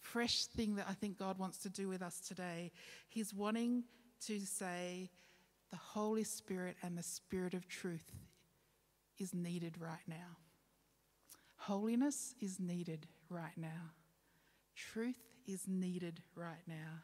fresh 0.00 0.46
thing 0.46 0.74
that 0.76 0.86
I 0.88 0.94
think 0.94 1.16
God 1.16 1.38
wants 1.38 1.58
to 1.58 1.68
do 1.68 1.88
with 1.88 2.02
us 2.02 2.18
today. 2.20 2.72
He's 3.08 3.32
wanting 3.32 3.84
to 4.26 4.40
say 4.40 5.10
the 5.70 5.76
Holy 5.76 6.24
Spirit 6.24 6.76
and 6.82 6.98
the 6.98 7.02
Spirit 7.02 7.54
of 7.54 7.68
truth 7.68 8.10
is 9.18 9.32
needed 9.32 9.76
right 9.78 10.02
now. 10.08 10.38
Holiness 11.56 12.34
is 12.40 12.58
needed 12.58 13.06
right 13.30 13.56
now. 13.56 13.92
Truth 14.74 15.22
is 15.46 15.68
needed 15.68 16.20
right 16.34 16.62
now. 16.66 17.02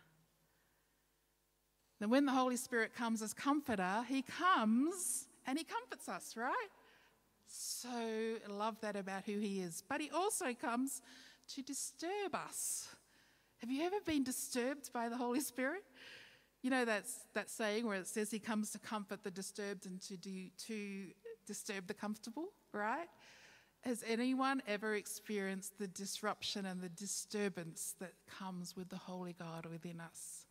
Then, 2.01 2.11
when 2.11 2.25
the 2.27 2.33
Holy 2.33 2.57
Spirit 2.57 2.95
comes 2.95 3.23
as 3.23 3.33
comforter, 3.35 4.05
he 4.09 4.23
comes 4.23 5.29
and 5.47 5.59
he 5.59 5.65
comforts 5.65 6.09
us, 6.09 6.35
right? 6.37 6.69
So 7.47 7.89
love 8.49 8.81
that 8.81 8.97
about 8.97 9.25
who 9.27 9.39
he 9.39 9.61
is. 9.61 9.83
But 9.89 10.01
he 10.01 10.11
also 10.11 10.55
comes 10.55 11.03
to 11.55 11.63
disturb 11.63 12.35
us. 12.35 12.89
Have 13.59 13.71
you 13.71 13.85
ever 13.85 13.97
been 14.07 14.25
disturbed 14.25 14.93
by 14.93 15.09
the 15.09 15.17
Holy 15.17 15.41
Spirit? 15.41 15.83
You 16.63 16.71
know 16.71 16.85
that's 16.85 17.27
that 17.35 17.51
saying 17.51 17.87
where 17.87 17.97
it 17.97 18.07
says 18.07 18.31
he 18.31 18.39
comes 18.39 18.71
to 18.71 18.79
comfort 18.79 19.23
the 19.23 19.31
disturbed 19.31 19.87
and 19.87 20.01
to 20.03 20.17
do 20.17 20.49
to 20.67 21.07
disturb 21.47 21.87
the 21.87 21.95
comfortable, 21.95 22.49
right? 22.73 23.09
Has 23.81 24.05
anyone 24.07 24.63
ever 24.67 24.95
experienced 24.95 25.79
the 25.79 25.89
disruption 25.89 26.67
and 26.67 26.81
the 26.81 26.91
disturbance 26.91 27.95
that 27.99 28.13
comes 28.39 28.77
with 28.77 28.91
the 28.91 28.97
Holy 28.97 29.33
God 29.33 29.67
within 29.67 30.01
us? 30.01 30.45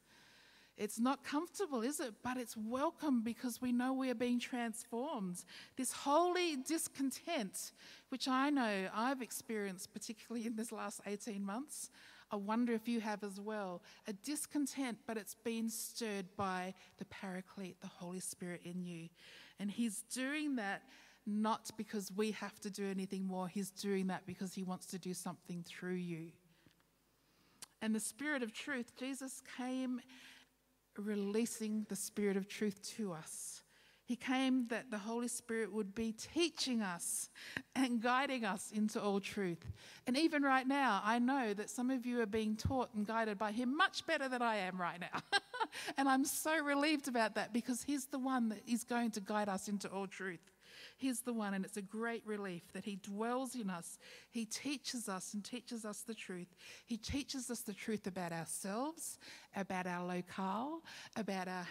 It's 0.80 0.98
not 0.98 1.26
comfortable, 1.26 1.82
is 1.82 2.00
it? 2.00 2.14
But 2.24 2.38
it's 2.38 2.56
welcome 2.56 3.22
because 3.22 3.62
we 3.62 3.74
know 3.74 3.92
we 3.92 4.10
are 4.10 4.16
being 4.16 4.40
transformed. 4.40 5.44
This 5.76 5.92
holy 5.92 6.56
discontent, 6.56 7.74
which 8.08 8.30
I 8.30 8.50
know 8.50 8.88
I've 8.96 9.22
experienced, 9.22 9.94
particularly 9.94 10.48
in 10.48 10.56
this 10.56 10.72
last 10.72 11.02
18 11.06 11.46
months, 11.46 11.90
I 12.32 12.38
wonder 12.38 12.72
if 12.72 12.88
you 12.88 13.02
have 13.02 13.26
as 13.26 13.42
well. 13.42 13.82
A 14.08 14.14
discontent, 14.14 15.00
but 15.06 15.18
it's 15.18 15.36
been 15.36 15.70
stirred 15.70 16.28
by 16.38 16.74
the 16.98 17.06
Paraclete, 17.06 17.82
the 17.82 17.88
Holy 17.88 18.22
Spirit 18.22 18.62
in 18.64 18.82
you. 18.86 19.10
And 19.60 19.70
He's 19.70 20.04
doing 20.14 20.56
that 20.56 20.84
not 21.26 21.72
because 21.76 22.10
we 22.16 22.32
have 22.32 22.58
to 22.62 22.70
do 22.70 22.90
anything 22.90 23.26
more, 23.28 23.50
He's 23.50 23.72
doing 23.72 24.08
that 24.08 24.26
because 24.26 24.54
He 24.54 24.64
wants 24.64 24.86
to 24.88 24.98
do 24.98 25.14
something 25.14 25.62
through 25.68 25.96
you. 25.96 26.32
And 27.82 27.94
the 27.94 28.00
Spirit 28.00 28.44
of 28.44 28.54
truth, 28.54 28.96
Jesus 28.98 29.42
came 29.58 30.00
releasing 31.00 31.86
the 31.90 31.96
Spirit 31.96 32.38
of 32.38 32.48
truth 32.48 32.82
to 32.98 33.14
us. 33.14 33.64
He 34.10 34.16
came 34.16 34.66
that 34.70 34.90
the 34.90 34.98
Holy 34.98 35.28
Spirit 35.28 35.72
would 35.72 35.94
be 35.94 36.14
teaching 36.14 36.82
us 36.82 37.30
and 37.76 38.02
guiding 38.02 38.44
us 38.44 38.72
into 38.72 39.00
all 39.00 39.20
truth. 39.20 39.64
And 40.08 40.18
even 40.18 40.42
right 40.42 40.68
now, 40.68 41.00
I 41.06 41.20
know 41.20 41.54
that 41.54 41.70
some 41.70 41.92
of 41.92 42.08
you 42.08 42.20
are 42.20 42.26
being 42.26 42.56
taught 42.56 42.90
and 42.96 43.06
guided 43.06 43.38
by 43.38 43.52
Him 43.52 43.78
much 43.78 44.08
better 44.08 44.28
than 44.28 44.42
I 44.42 44.56
am 44.56 44.82
right 44.82 45.00
now. 45.00 45.22
and 45.98 46.10
I'm 46.10 46.26
so 46.26 46.58
relieved 46.58 47.08
about 47.08 47.36
that 47.36 47.54
because 47.54 47.84
He's 47.84 48.08
the 48.08 48.18
one 48.18 48.50
that 48.50 48.64
is 48.68 48.84
going 48.84 49.12
to 49.12 49.22
guide 49.22 49.48
us 49.48 49.68
into 49.68 49.88
all 49.90 50.08
truth. 50.08 50.40
He's 51.00 51.22
the 51.22 51.32
one, 51.32 51.54
and 51.54 51.64
it's 51.64 51.78
a 51.78 51.82
great 51.82 52.24
relief 52.26 52.74
that 52.74 52.84
He 52.84 52.98
dwells 52.98 53.56
in 53.56 53.70
us. 53.70 53.98
He 54.32 54.44
teaches 54.44 55.08
us 55.08 55.34
and 55.34 55.44
teaches 55.44 55.86
us 55.86 56.02
the 56.02 56.14
truth. 56.14 56.54
He 56.86 56.98
teaches 56.98 57.50
us 57.50 57.62
the 57.62 57.74
truth 57.74 58.06
about 58.06 58.34
ourselves, 58.34 59.18
about 59.56 59.88
our 59.88 60.06
locale, 60.06 60.84
about 61.16 61.48
our 61.48 61.66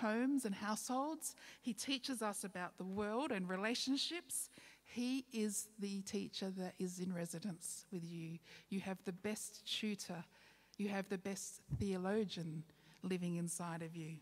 homes 0.00 0.44
and 0.44 0.54
households. 0.54 1.36
He 1.60 1.72
teaches 1.72 2.22
us 2.22 2.42
about 2.42 2.76
the 2.76 2.84
world 2.84 3.30
and 3.30 3.48
relationships. 3.48 4.50
He 4.84 5.26
is 5.32 5.68
the 5.78 6.00
teacher 6.00 6.50
that 6.58 6.74
is 6.80 6.98
in 6.98 7.14
residence 7.14 7.86
with 7.92 8.02
you. 8.04 8.40
You 8.68 8.80
have 8.80 8.98
the 9.04 9.12
best 9.12 9.64
tutor, 9.64 10.24
you 10.76 10.88
have 10.88 11.08
the 11.08 11.18
best 11.18 11.60
theologian 11.78 12.64
living 13.04 13.36
inside 13.36 13.82
of 13.82 13.94
you. 13.94 14.16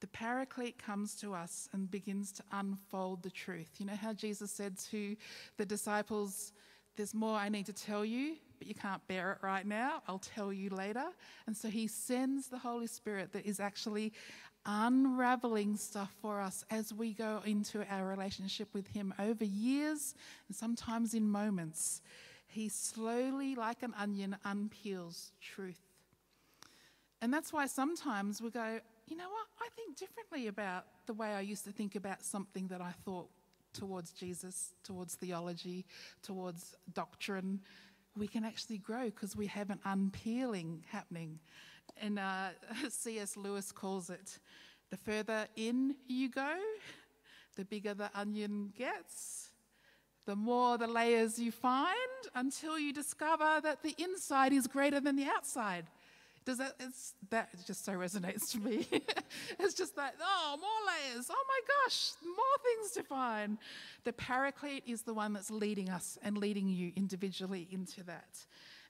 The 0.00 0.06
Paraclete 0.08 0.78
comes 0.78 1.14
to 1.16 1.34
us 1.34 1.68
and 1.72 1.90
begins 1.90 2.32
to 2.32 2.42
unfold 2.52 3.22
the 3.22 3.30
truth. 3.30 3.68
You 3.78 3.86
know 3.86 3.96
how 3.96 4.12
Jesus 4.12 4.50
said 4.50 4.78
to 4.90 5.16
the 5.56 5.66
disciples, 5.66 6.52
There's 6.96 7.14
more 7.14 7.36
I 7.36 7.48
need 7.48 7.66
to 7.66 7.72
tell 7.72 8.04
you, 8.04 8.36
but 8.58 8.66
you 8.66 8.74
can't 8.74 9.06
bear 9.08 9.32
it 9.32 9.38
right 9.42 9.66
now. 9.66 10.02
I'll 10.08 10.18
tell 10.18 10.52
you 10.52 10.70
later. 10.70 11.04
And 11.46 11.56
so 11.56 11.68
he 11.68 11.86
sends 11.86 12.48
the 12.48 12.58
Holy 12.58 12.86
Spirit 12.86 13.32
that 13.32 13.44
is 13.44 13.60
actually 13.60 14.12
unraveling 14.66 15.76
stuff 15.76 16.12
for 16.20 16.40
us 16.40 16.64
as 16.70 16.92
we 16.92 17.12
go 17.12 17.40
into 17.44 17.84
our 17.90 18.06
relationship 18.06 18.68
with 18.74 18.86
Him 18.88 19.14
over 19.18 19.44
years 19.44 20.14
and 20.48 20.56
sometimes 20.56 21.14
in 21.14 21.30
moments. 21.30 22.02
He 22.46 22.68
slowly, 22.68 23.54
like 23.54 23.82
an 23.82 23.94
onion, 23.98 24.36
unpeels 24.44 25.30
truth. 25.40 25.80
And 27.22 27.32
that's 27.32 27.52
why 27.52 27.66
sometimes 27.66 28.42
we 28.42 28.50
go, 28.50 28.80
you 29.10 29.16
know 29.16 29.28
what, 29.28 29.46
I 29.60 29.68
think 29.74 29.96
differently 29.96 30.46
about 30.46 30.84
the 31.06 31.14
way 31.14 31.34
I 31.34 31.40
used 31.40 31.64
to 31.64 31.72
think 31.72 31.96
about 31.96 32.22
something 32.22 32.68
that 32.68 32.80
I 32.80 32.92
thought 33.04 33.28
towards 33.72 34.12
Jesus, 34.12 34.74
towards 34.84 35.16
theology, 35.16 35.84
towards 36.22 36.76
doctrine. 36.94 37.60
We 38.16 38.28
can 38.28 38.44
actually 38.44 38.78
grow 38.78 39.06
because 39.06 39.34
we 39.34 39.48
have 39.48 39.70
an 39.70 39.80
unpeeling 39.84 40.84
happening. 40.88 41.40
And 42.00 42.20
uh, 42.20 42.50
C.S. 42.88 43.36
Lewis 43.36 43.72
calls 43.72 44.10
it 44.10 44.38
the 44.90 44.96
further 44.96 45.48
in 45.56 45.96
you 46.06 46.28
go, 46.28 46.56
the 47.56 47.64
bigger 47.64 47.94
the 47.94 48.10
onion 48.14 48.72
gets, 48.76 49.48
the 50.26 50.36
more 50.36 50.78
the 50.78 50.86
layers 50.86 51.38
you 51.38 51.50
find 51.50 51.96
until 52.34 52.78
you 52.78 52.92
discover 52.92 53.60
that 53.62 53.82
the 53.82 53.94
inside 53.98 54.52
is 54.52 54.68
greater 54.68 55.00
than 55.00 55.16
the 55.16 55.26
outside. 55.26 55.86
Does 56.44 56.58
that, 56.58 56.74
it's, 56.80 57.14
that 57.30 57.50
just 57.66 57.84
so 57.84 57.92
resonates 57.92 58.50
to 58.52 58.60
me. 58.60 58.86
it's 59.58 59.74
just 59.74 59.94
that, 59.96 60.14
oh, 60.20 60.56
more 60.58 61.14
layers. 61.14 61.26
Oh 61.30 61.44
my 61.46 61.60
gosh, 61.84 62.12
more 62.24 62.36
things 62.64 62.92
to 62.92 63.02
find. 63.02 63.58
The 64.04 64.12
paraclete 64.12 64.84
is 64.86 65.02
the 65.02 65.14
one 65.14 65.32
that's 65.32 65.50
leading 65.50 65.90
us 65.90 66.18
and 66.22 66.38
leading 66.38 66.68
you 66.68 66.92
individually 66.96 67.68
into 67.70 68.02
that. 68.04 68.46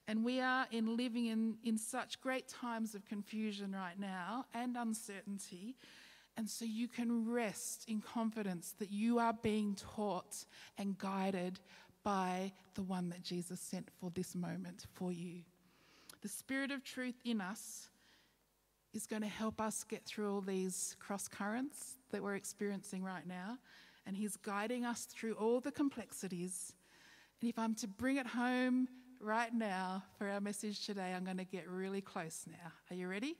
And 0.07 0.23
we 0.23 0.39
are 0.39 0.65
in 0.71 0.97
living 0.97 1.27
in, 1.27 1.55
in 1.63 1.77
such 1.77 2.19
great 2.21 2.47
times 2.47 2.95
of 2.95 3.05
confusion 3.05 3.73
right 3.73 3.99
now 3.99 4.45
and 4.53 4.75
uncertainty. 4.77 5.75
And 6.37 6.49
so 6.49 6.65
you 6.65 6.87
can 6.87 7.29
rest 7.29 7.85
in 7.87 8.01
confidence 8.01 8.73
that 8.79 8.91
you 8.91 9.19
are 9.19 9.33
being 9.33 9.75
taught 9.75 10.45
and 10.77 10.97
guided 10.97 11.59
by 12.03 12.51
the 12.73 12.81
one 12.81 13.09
that 13.09 13.21
Jesus 13.21 13.59
sent 13.59 13.89
for 13.99 14.09
this 14.11 14.33
moment 14.33 14.85
for 14.93 15.11
you. 15.11 15.41
The 16.21 16.29
Spirit 16.29 16.69
of 16.69 16.83
truth 16.83 17.15
in 17.25 17.41
us 17.41 17.89
is 18.93 19.07
going 19.07 19.23
to 19.23 19.27
help 19.27 19.59
us 19.59 19.83
get 19.83 20.05
through 20.05 20.31
all 20.31 20.41
these 20.41 20.95
cross 20.99 21.27
currents 21.27 21.95
that 22.11 22.21
we're 22.21 22.35
experiencing 22.35 23.03
right 23.03 23.25
now. 23.25 23.57
And 24.05 24.15
He's 24.15 24.37
guiding 24.37 24.85
us 24.85 25.05
through 25.05 25.33
all 25.33 25.59
the 25.59 25.71
complexities. 25.71 26.73
And 27.41 27.49
if 27.49 27.57
I'm 27.57 27.73
to 27.75 27.87
bring 27.87 28.17
it 28.17 28.27
home 28.27 28.87
right 29.19 29.53
now 29.53 30.03
for 30.17 30.29
our 30.29 30.39
message 30.39 30.85
today, 30.85 31.13
I'm 31.15 31.23
going 31.23 31.37
to 31.37 31.45
get 31.45 31.67
really 31.67 32.01
close 32.01 32.45
now. 32.47 32.71
Are 32.89 32.95
you 32.95 33.07
ready? 33.07 33.35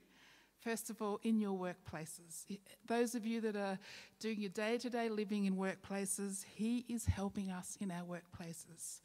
First 0.58 0.90
of 0.90 1.02
all, 1.02 1.20
in 1.22 1.40
your 1.40 1.58
workplaces. 1.58 2.46
Those 2.86 3.14
of 3.14 3.26
you 3.26 3.40
that 3.42 3.56
are 3.56 3.78
doing 4.20 4.40
your 4.40 4.50
day 4.50 4.78
to 4.78 4.90
day 4.90 5.08
living 5.08 5.44
in 5.44 5.56
workplaces, 5.56 6.44
He 6.54 6.84
is 6.88 7.04
helping 7.04 7.50
us 7.50 7.76
in 7.80 7.90
our 7.90 8.04
workplaces. 8.04 9.00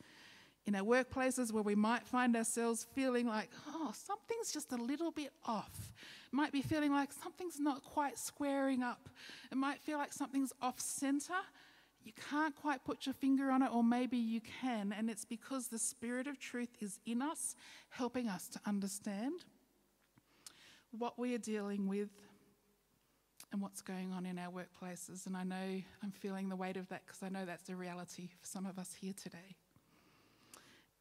In 0.67 0.75
our 0.75 0.83
workplaces 0.83 1.51
where 1.51 1.63
we 1.63 1.75
might 1.75 2.05
find 2.05 2.35
ourselves 2.35 2.85
feeling 2.93 3.25
like, 3.25 3.49
oh, 3.69 3.91
something's 3.95 4.51
just 4.51 4.71
a 4.73 4.75
little 4.75 5.11
bit 5.11 5.31
off. 5.45 5.93
It 6.31 6.35
might 6.35 6.51
be 6.51 6.61
feeling 6.61 6.91
like 6.91 7.11
something's 7.13 7.59
not 7.59 7.83
quite 7.83 8.19
squaring 8.19 8.83
up. 8.83 9.09
It 9.51 9.57
might 9.57 9.79
feel 9.79 9.97
like 9.97 10.13
something's 10.13 10.53
off 10.61 10.79
center 10.79 11.33
you 12.07 12.13
can't 12.29 12.55
quite 12.55 12.85
put 12.85 13.05
your 13.05 13.11
finger 13.11 13.51
on 13.51 13.61
it, 13.61 13.69
or 13.69 13.83
maybe 13.83 14.15
you 14.15 14.39
can, 14.61 14.95
and 14.97 15.09
it's 15.09 15.25
because 15.25 15.67
the 15.67 15.77
Spirit 15.77 16.25
of 16.25 16.39
truth 16.39 16.69
is 16.79 17.01
in 17.05 17.21
us, 17.21 17.53
helping 17.89 18.29
us 18.29 18.47
to 18.47 18.61
understand 18.65 19.43
what 20.97 21.19
we 21.19 21.35
are 21.35 21.37
dealing 21.37 21.85
with 21.85 22.07
and 23.51 23.61
what's 23.61 23.81
going 23.81 24.13
on 24.13 24.25
in 24.25 24.39
our 24.39 24.49
workplaces. 24.49 25.27
And 25.27 25.35
I 25.35 25.43
know 25.43 25.81
I'm 26.01 26.11
feeling 26.11 26.47
the 26.47 26.55
weight 26.55 26.77
of 26.77 26.87
that 26.87 27.05
because 27.05 27.21
I 27.23 27.27
know 27.27 27.43
that's 27.43 27.67
a 27.67 27.75
reality 27.75 28.29
for 28.39 28.47
some 28.47 28.65
of 28.65 28.79
us 28.79 28.95
here 28.97 29.13
today. 29.21 29.57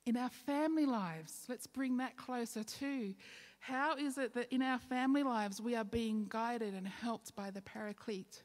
In 0.06 0.16
our 0.16 0.30
family 0.30 0.86
lives, 0.86 1.44
let's 1.48 1.66
bring 1.66 1.96
that 1.96 2.16
closer 2.16 2.62
too. 2.62 3.14
How 3.58 3.96
is 3.96 4.18
it 4.18 4.34
that 4.34 4.52
in 4.54 4.62
our 4.62 4.78
family 4.78 5.24
lives 5.24 5.60
we 5.60 5.74
are 5.74 5.84
being 5.84 6.26
guided 6.28 6.74
and 6.74 6.86
helped 6.86 7.34
by 7.34 7.50
the 7.50 7.60
Paraclete? 7.60 8.42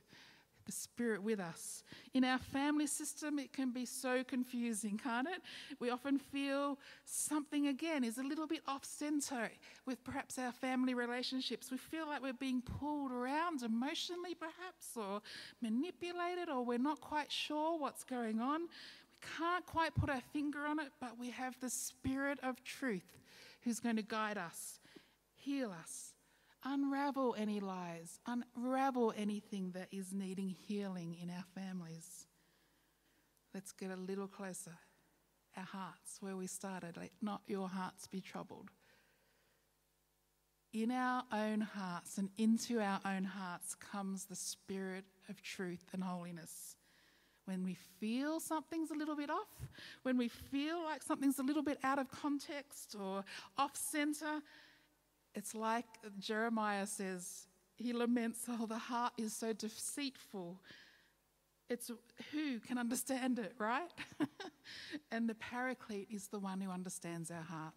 the 0.65 0.71
Spirit 0.71 1.21
with 1.23 1.39
us. 1.39 1.83
In 2.13 2.23
our 2.23 2.37
family 2.37 2.87
system, 2.87 3.39
it 3.39 3.53
can 3.53 3.71
be 3.71 3.85
so 3.85 4.23
confusing, 4.23 4.97
can't 4.97 5.27
it? 5.27 5.41
We 5.79 5.89
often 5.89 6.17
feel 6.17 6.79
something 7.05 7.67
again 7.67 8.03
is 8.03 8.17
a 8.17 8.23
little 8.23 8.47
bit 8.47 8.61
off 8.67 8.85
center 8.85 9.49
with 9.85 10.03
perhaps 10.03 10.37
our 10.37 10.51
family 10.51 10.93
relationships. 10.93 11.71
We 11.71 11.77
feel 11.77 12.07
like 12.07 12.21
we're 12.21 12.33
being 12.33 12.61
pulled 12.61 13.11
around 13.11 13.63
emotionally, 13.63 14.35
perhaps, 14.35 14.95
or 14.95 15.21
manipulated, 15.61 16.49
or 16.49 16.63
we're 16.63 16.77
not 16.77 17.01
quite 17.01 17.31
sure 17.31 17.77
what's 17.77 18.03
going 18.03 18.39
on. 18.39 18.61
Can't 19.37 19.65
quite 19.65 19.95
put 19.95 20.09
our 20.09 20.21
finger 20.33 20.65
on 20.65 20.79
it, 20.79 20.91
but 20.99 21.17
we 21.19 21.29
have 21.29 21.59
the 21.59 21.69
Spirit 21.69 22.39
of 22.41 22.63
truth 22.63 23.19
who's 23.63 23.79
going 23.79 23.95
to 23.97 24.01
guide 24.01 24.37
us, 24.37 24.79
heal 25.35 25.71
us, 25.71 26.13
unravel 26.63 27.35
any 27.37 27.59
lies, 27.59 28.19
unravel 28.25 29.13
anything 29.15 29.71
that 29.71 29.87
is 29.91 30.13
needing 30.13 30.49
healing 30.49 31.15
in 31.21 31.29
our 31.29 31.45
families. 31.55 32.25
Let's 33.53 33.71
get 33.71 33.91
a 33.91 33.95
little 33.95 34.27
closer. 34.27 34.77
Our 35.57 35.65
hearts, 35.65 36.17
where 36.21 36.37
we 36.37 36.47
started, 36.47 36.95
let 36.97 37.11
not 37.21 37.41
your 37.45 37.67
hearts 37.67 38.07
be 38.07 38.21
troubled. 38.21 38.69
In 40.73 40.89
our 40.89 41.23
own 41.33 41.59
hearts 41.59 42.17
and 42.17 42.29
into 42.37 42.79
our 42.79 43.01
own 43.05 43.25
hearts 43.25 43.75
comes 43.75 44.25
the 44.25 44.37
spirit 44.37 45.03
of 45.27 45.41
truth 45.41 45.83
and 45.91 46.01
holiness. 46.01 46.77
When 47.51 47.65
we 47.65 47.75
feel 47.99 48.39
something's 48.39 48.91
a 48.91 48.93
little 48.93 49.17
bit 49.17 49.29
off, 49.29 49.49
when 50.03 50.17
we 50.17 50.29
feel 50.29 50.81
like 50.85 51.03
something's 51.03 51.37
a 51.37 51.43
little 51.43 51.61
bit 51.61 51.79
out 51.83 51.99
of 51.99 52.09
context 52.09 52.95
or 52.97 53.25
off 53.57 53.75
center, 53.75 54.39
it's 55.35 55.53
like 55.53 55.85
Jeremiah 56.17 56.87
says, 56.87 57.47
he 57.75 57.91
laments, 57.91 58.45
Oh, 58.47 58.65
the 58.67 58.77
heart 58.77 59.11
is 59.17 59.33
so 59.33 59.51
deceitful. 59.51 60.61
It's 61.69 61.91
who 62.31 62.59
can 62.61 62.77
understand 62.77 63.37
it, 63.37 63.53
right? 63.57 63.91
and 65.11 65.27
the 65.27 65.35
paraclete 65.35 66.07
is 66.09 66.27
the 66.27 66.39
one 66.39 66.61
who 66.61 66.71
understands 66.71 67.31
our 67.31 67.43
heart. 67.43 67.73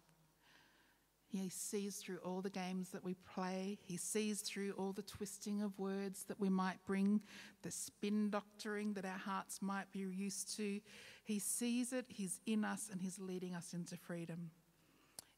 He 1.35 1.49
sees 1.49 1.97
through 1.97 2.17
all 2.23 2.41
the 2.41 2.49
games 2.49 2.89
that 2.89 3.03
we 3.03 3.15
play. 3.33 3.77
He 3.83 3.97
sees 3.97 4.41
through 4.41 4.73
all 4.77 4.93
the 4.93 5.01
twisting 5.01 5.61
of 5.61 5.77
words 5.77 6.23
that 6.25 6.39
we 6.39 6.49
might 6.49 6.83
bring, 6.85 7.21
the 7.61 7.71
spin 7.71 8.29
doctoring 8.29 8.93
that 8.93 9.05
our 9.05 9.17
hearts 9.17 9.61
might 9.61 9.91
be 9.91 9.99
used 9.99 10.55
to. 10.57 10.79
He 11.23 11.39
sees 11.39 11.93
it, 11.93 12.05
He's 12.07 12.39
in 12.45 12.63
us, 12.63 12.89
and 12.91 13.01
He's 13.01 13.19
leading 13.19 13.55
us 13.55 13.73
into 13.73 13.97
freedom. 13.97 14.51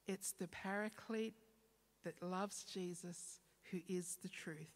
It's 0.07 0.31
the 0.31 0.47
paraclete 0.47 1.35
that 2.03 2.21
loves 2.21 2.63
Jesus, 2.63 3.39
who 3.71 3.79
is 3.87 4.17
the 4.21 4.29
truth. 4.29 4.71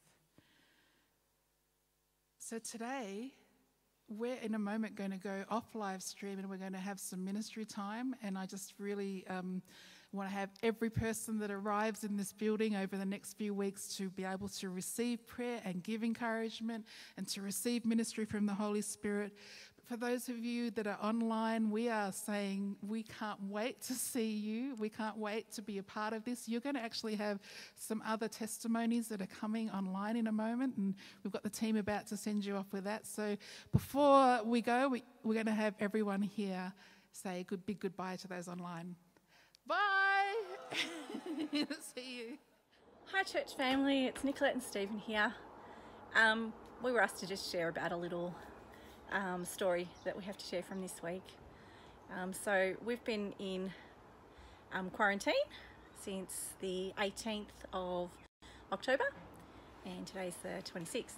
So 2.37 2.59
today, 2.59 3.31
we're 4.09 4.39
in 4.41 4.55
a 4.55 4.59
moment 4.59 4.95
going 4.95 5.11
to 5.11 5.17
go 5.17 5.45
off 5.49 5.73
live 5.73 6.03
stream 6.03 6.37
and 6.37 6.49
we're 6.49 6.57
going 6.57 6.73
to 6.73 6.79
have 6.79 6.99
some 6.99 7.23
ministry 7.23 7.63
time. 7.63 8.13
And 8.21 8.37
I 8.37 8.45
just 8.45 8.73
really 8.77 9.25
um, 9.29 9.61
want 10.13 10.29
to 10.29 10.35
have 10.35 10.49
every 10.61 10.89
person 10.89 11.39
that 11.39 11.51
arrives 11.51 12.03
in 12.03 12.17
this 12.17 12.33
building 12.33 12.75
over 12.75 12.97
the 12.97 13.05
next 13.05 13.37
few 13.37 13.53
weeks 13.53 13.95
to 13.95 14.09
be 14.09 14.25
able 14.25 14.49
to 14.49 14.69
receive 14.69 15.25
prayer 15.25 15.61
and 15.63 15.83
give 15.83 16.03
encouragement 16.03 16.85
and 17.17 17.27
to 17.29 17.41
receive 17.41 17.85
ministry 17.85 18.25
from 18.25 18.45
the 18.45 18.53
Holy 18.53 18.81
Spirit 18.81 19.33
for 19.91 19.97
those 19.97 20.29
of 20.29 20.37
you 20.37 20.71
that 20.71 20.87
are 20.87 20.97
online, 21.03 21.69
we 21.69 21.89
are 21.89 22.13
saying 22.13 22.77
we 22.87 23.03
can't 23.03 23.41
wait 23.49 23.81
to 23.81 23.93
see 23.93 24.29
you. 24.29 24.73
We 24.75 24.87
can't 24.87 25.17
wait 25.17 25.51
to 25.53 25.61
be 25.61 25.79
a 25.79 25.83
part 25.83 26.13
of 26.13 26.23
this. 26.23 26.47
You're 26.47 26.61
going 26.61 26.75
to 26.75 26.81
actually 26.81 27.15
have 27.15 27.39
some 27.75 28.01
other 28.07 28.29
testimonies 28.29 29.09
that 29.09 29.21
are 29.21 29.27
coming 29.27 29.69
online 29.69 30.15
in 30.15 30.27
a 30.27 30.31
moment, 30.31 30.77
and 30.77 30.95
we've 31.25 31.33
got 31.33 31.43
the 31.43 31.49
team 31.49 31.75
about 31.75 32.07
to 32.07 32.15
send 32.15 32.45
you 32.45 32.55
off 32.55 32.71
with 32.71 32.85
that. 32.85 33.05
So 33.05 33.35
before 33.73 34.41
we 34.45 34.61
go, 34.61 34.87
we, 34.87 35.03
we're 35.23 35.33
going 35.33 35.45
to 35.47 35.51
have 35.51 35.75
everyone 35.81 36.21
here 36.21 36.71
say 37.11 37.43
good 37.49 37.65
big 37.65 37.81
goodbye 37.81 38.15
to 38.15 38.29
those 38.29 38.47
online. 38.47 38.95
Bye. 39.67 40.33
see 41.95 42.17
you. 42.17 42.37
Hi, 43.11 43.23
church 43.23 43.55
family. 43.55 44.07
It's 44.07 44.23
Nicolette 44.23 44.53
and 44.53 44.63
Stephen 44.63 44.97
here. 44.97 45.33
Um, 46.15 46.53
we 46.83 46.91
were 46.91 47.01
asked 47.01 47.19
to 47.19 47.27
just 47.27 47.51
share 47.51 47.69
about 47.69 47.91
a 47.91 47.95
little 47.95 48.33
um, 49.11 49.45
story 49.45 49.87
that 50.03 50.17
we 50.17 50.23
have 50.23 50.37
to 50.37 50.45
share 50.45 50.63
from 50.63 50.81
this 50.81 51.03
week. 51.03 51.23
Um, 52.19 52.33
so 52.33 52.73
we've 52.83 53.03
been 53.03 53.33
in 53.39 53.71
um, 54.73 54.89
quarantine 54.89 55.33
since 56.01 56.49
the 56.59 56.93
18th 56.97 57.45
of 57.73 58.09
October, 58.71 59.05
and 59.85 60.07
today's 60.07 60.35
the 60.41 60.61
26th. 60.71 61.13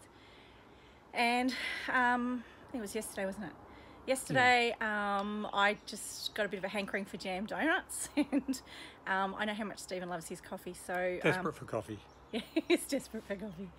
And 1.13 1.56
um, 1.91 2.43
it 2.73 2.82
was 2.82 2.93
yesterday, 2.93 3.25
wasn't 3.25 3.45
it? 3.45 3.62
Yesterday, 4.05 4.75
um, 4.81 5.47
I 5.53 5.77
just 5.85 6.35
got 6.35 6.45
a 6.45 6.49
bit 6.49 6.57
of 6.57 6.65
a 6.65 6.67
hankering 6.67 7.05
for 7.05 7.17
jam 7.17 7.45
donuts, 7.45 8.09
and 8.17 8.61
um, 9.07 9.35
I 9.37 9.45
know 9.45 9.53
how 9.53 9.63
much 9.63 9.79
Stephen 9.79 10.09
loves 10.09 10.27
his 10.27 10.41
coffee. 10.41 10.73
So 10.73 11.19
desperate 11.23 11.55
for 11.55 11.65
coffee. 11.65 11.99
Yeah, 12.33 12.41
he's 12.67 12.87
desperate 12.87 13.23
for 13.27 13.35
coffee. 13.35 13.69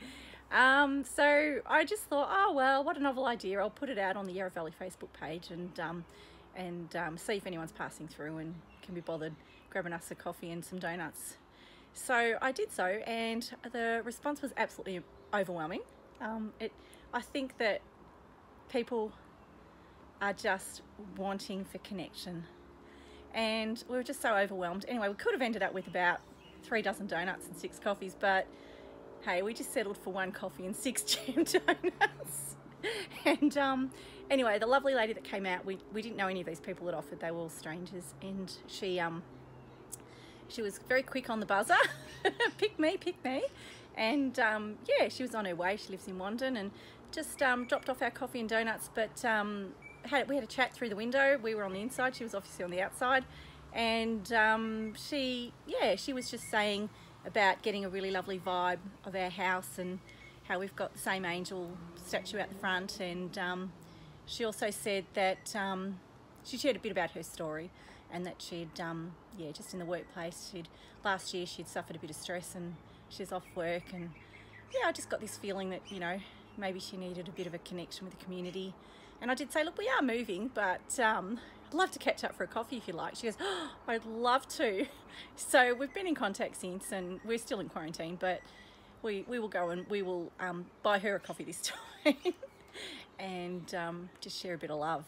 Um, 0.52 1.02
so 1.02 1.60
I 1.66 1.84
just 1.84 2.04
thought, 2.04 2.28
oh 2.30 2.52
well, 2.52 2.84
what 2.84 2.96
a 2.96 3.00
novel 3.00 3.26
idea! 3.26 3.58
I'll 3.58 3.68
put 3.68 3.88
it 3.88 3.98
out 3.98 4.16
on 4.16 4.26
the 4.26 4.32
Yarra 4.32 4.50
Valley 4.50 4.72
Facebook 4.80 5.12
page 5.20 5.50
and 5.50 5.80
um, 5.80 6.04
and 6.54 6.94
um, 6.94 7.18
see 7.18 7.34
if 7.34 7.48
anyone's 7.48 7.72
passing 7.72 8.06
through 8.06 8.38
and 8.38 8.54
can 8.82 8.94
be 8.94 9.00
bothered 9.00 9.34
grabbing 9.70 9.92
us 9.92 10.08
a 10.12 10.14
coffee 10.14 10.52
and 10.52 10.64
some 10.64 10.78
donuts. 10.78 11.36
So 11.92 12.36
I 12.40 12.52
did 12.52 12.70
so, 12.70 12.84
and 12.84 13.50
the 13.72 14.02
response 14.04 14.40
was 14.40 14.52
absolutely 14.56 15.02
overwhelming. 15.34 15.80
Um, 16.20 16.52
it, 16.60 16.70
I 17.12 17.20
think 17.20 17.58
that 17.58 17.80
people 18.70 19.12
are 20.24 20.32
just 20.32 20.80
wanting 21.18 21.64
for 21.64 21.78
connection, 21.78 22.44
and 23.34 23.84
we 23.88 23.96
were 23.96 24.02
just 24.02 24.22
so 24.22 24.34
overwhelmed. 24.34 24.86
Anyway, 24.88 25.08
we 25.08 25.14
could 25.14 25.32
have 25.32 25.42
ended 25.42 25.62
up 25.62 25.74
with 25.74 25.86
about 25.86 26.20
three 26.62 26.80
dozen 26.80 27.06
donuts 27.06 27.46
and 27.46 27.56
six 27.56 27.78
coffees, 27.78 28.16
but 28.18 28.46
hey, 29.24 29.42
we 29.42 29.52
just 29.52 29.72
settled 29.72 29.98
for 29.98 30.12
one 30.12 30.32
coffee 30.32 30.64
and 30.64 30.74
six 30.74 31.02
jam 31.04 31.44
donuts. 31.44 32.56
and 33.26 33.58
um, 33.58 33.90
anyway, 34.30 34.58
the 34.58 34.66
lovely 34.66 34.94
lady 34.94 35.12
that 35.12 35.24
came 35.24 35.44
out, 35.44 35.64
we, 35.66 35.78
we 35.92 36.00
didn't 36.00 36.16
know 36.16 36.28
any 36.28 36.40
of 36.40 36.46
these 36.46 36.60
people 36.60 36.86
that 36.86 36.94
offered, 36.94 37.20
they 37.20 37.30
were 37.30 37.40
all 37.40 37.50
strangers, 37.50 38.14
and 38.22 38.50
she 38.66 38.98
um, 38.98 39.22
she 40.48 40.62
was 40.62 40.78
very 40.88 41.02
quick 41.02 41.28
on 41.28 41.40
the 41.40 41.46
buzzer. 41.46 41.76
pick 42.58 42.78
me, 42.78 42.96
pick 42.96 43.22
me. 43.24 43.42
And 43.96 44.38
um, 44.38 44.76
yeah, 44.88 45.08
she 45.08 45.22
was 45.22 45.34
on 45.34 45.44
her 45.44 45.54
way. 45.54 45.76
She 45.76 45.90
lives 45.90 46.08
in 46.08 46.16
Wandin 46.16 46.58
and 46.58 46.70
just 47.12 47.42
um, 47.42 47.66
dropped 47.66 47.88
off 47.88 48.02
our 48.02 48.10
coffee 48.10 48.40
and 48.40 48.48
donuts. 48.48 48.90
But 48.94 49.24
um, 49.24 49.72
had, 50.06 50.28
we 50.28 50.34
had 50.34 50.44
a 50.44 50.48
chat 50.48 50.72
through 50.72 50.88
the 50.88 50.96
window. 50.96 51.38
We 51.42 51.54
were 51.54 51.64
on 51.64 51.72
the 51.72 51.80
inside. 51.80 52.16
She 52.16 52.24
was 52.24 52.34
obviously 52.34 52.64
on 52.64 52.70
the 52.70 52.80
outside. 52.80 53.24
And 53.72 54.32
um, 54.32 54.94
she, 54.94 55.52
yeah, 55.66 55.96
she 55.96 56.12
was 56.12 56.30
just 56.30 56.50
saying 56.50 56.88
about 57.26 57.62
getting 57.62 57.84
a 57.84 57.88
really 57.88 58.10
lovely 58.10 58.38
vibe 58.38 58.78
of 59.04 59.16
our 59.16 59.30
house 59.30 59.78
and 59.78 59.98
how 60.44 60.58
we've 60.58 60.76
got 60.76 60.92
the 60.92 60.98
same 60.98 61.24
angel 61.24 61.70
statue 62.04 62.38
out 62.38 62.50
the 62.50 62.54
front. 62.54 63.00
And 63.00 63.36
um, 63.38 63.72
she 64.26 64.44
also 64.44 64.70
said 64.70 65.04
that 65.14 65.54
um, 65.56 65.98
she 66.44 66.56
shared 66.56 66.76
a 66.76 66.78
bit 66.78 66.92
about 66.92 67.12
her 67.12 67.22
story 67.22 67.70
and 68.12 68.24
that 68.26 68.40
she'd, 68.40 68.80
um, 68.80 69.12
yeah, 69.36 69.50
just 69.50 69.72
in 69.72 69.80
the 69.80 69.84
workplace, 69.84 70.50
she'd 70.52 70.68
last 71.04 71.34
year 71.34 71.46
she'd 71.46 71.68
suffered 71.68 71.96
a 71.96 71.98
bit 71.98 72.10
of 72.10 72.16
stress 72.16 72.54
and 72.54 72.76
she's 73.08 73.32
off 73.32 73.44
work. 73.54 73.92
And 73.92 74.10
yeah, 74.72 74.86
I 74.86 74.92
just 74.92 75.10
got 75.10 75.20
this 75.20 75.36
feeling 75.36 75.70
that, 75.70 75.80
you 75.88 75.98
know, 75.98 76.20
maybe 76.56 76.78
she 76.78 76.96
needed 76.96 77.26
a 77.26 77.32
bit 77.32 77.46
of 77.46 77.54
a 77.54 77.58
connection 77.58 78.04
with 78.06 78.16
the 78.16 78.24
community. 78.24 78.74
And 79.20 79.30
I 79.30 79.34
did 79.34 79.52
say, 79.52 79.64
look, 79.64 79.78
we 79.78 79.88
are 79.88 80.02
moving, 80.02 80.50
but 80.52 80.98
um, 81.00 81.38
I'd 81.68 81.74
love 81.74 81.90
to 81.92 81.98
catch 81.98 82.24
up 82.24 82.34
for 82.36 82.44
a 82.44 82.46
coffee 82.46 82.76
if 82.76 82.86
you 82.88 82.94
like. 82.94 83.16
She 83.16 83.26
goes, 83.26 83.36
oh, 83.40 83.70
I'd 83.88 84.04
love 84.04 84.46
to. 84.48 84.86
So 85.36 85.74
we've 85.74 85.94
been 85.94 86.08
in 86.08 86.16
contact 86.16 86.56
since 86.56 86.90
and 86.90 87.20
we're 87.24 87.38
still 87.38 87.60
in 87.60 87.68
quarantine, 87.68 88.16
but 88.18 88.40
we, 89.00 89.24
we 89.28 89.38
will 89.38 89.46
go 89.46 89.70
and 89.70 89.88
we 89.88 90.02
will 90.02 90.32
um, 90.40 90.66
buy 90.82 90.98
her 90.98 91.14
a 91.14 91.20
coffee 91.20 91.44
this 91.44 91.70
time 92.04 92.34
and 93.20 93.72
um, 93.76 94.08
just 94.20 94.40
share 94.42 94.54
a 94.54 94.58
bit 94.58 94.72
of 94.72 94.80
love. 94.80 95.04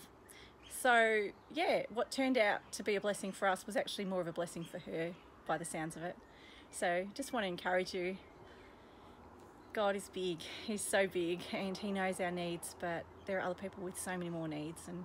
So 0.80 1.28
yeah, 1.52 1.86
what 1.92 2.12
turned 2.12 2.38
out 2.38 2.60
to 2.72 2.84
be 2.84 2.94
a 2.94 3.00
blessing 3.00 3.32
for 3.32 3.48
us 3.48 3.66
was 3.66 3.76
actually 3.76 4.04
more 4.04 4.20
of 4.20 4.28
a 4.28 4.32
blessing 4.32 4.62
for 4.62 4.78
her 4.78 5.12
by 5.46 5.58
the 5.58 5.64
sounds 5.64 5.96
of 5.96 6.02
it. 6.02 6.16
So 6.70 7.06
just 7.14 7.32
want 7.32 7.44
to 7.44 7.48
encourage 7.48 7.94
you. 7.94 8.18
God 9.72 9.96
is 9.96 10.08
big, 10.12 10.38
He's 10.66 10.82
so 10.82 11.06
big 11.06 11.40
and 11.52 11.76
He 11.76 11.90
knows 11.90 12.20
our 12.20 12.30
needs, 12.30 12.76
but 12.78 13.04
there 13.26 13.38
are 13.38 13.42
other 13.42 13.54
people 13.54 13.82
with 13.82 13.98
so 13.98 14.12
many 14.16 14.30
more 14.30 14.48
needs 14.48 14.82
and 14.88 15.04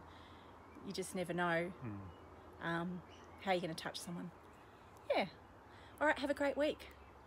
you 0.87 0.93
just 0.93 1.15
never 1.15 1.33
know 1.33 1.71
mm. 1.85 2.67
um, 2.67 3.01
how 3.41 3.51
you're 3.51 3.61
going 3.61 3.73
to 3.73 3.83
touch 3.83 3.99
someone. 3.99 4.31
Yeah. 5.15 5.25
All 5.99 6.07
right, 6.07 6.17
have 6.17 6.29
a 6.29 6.35
great 6.35 6.57
week. 6.57 6.79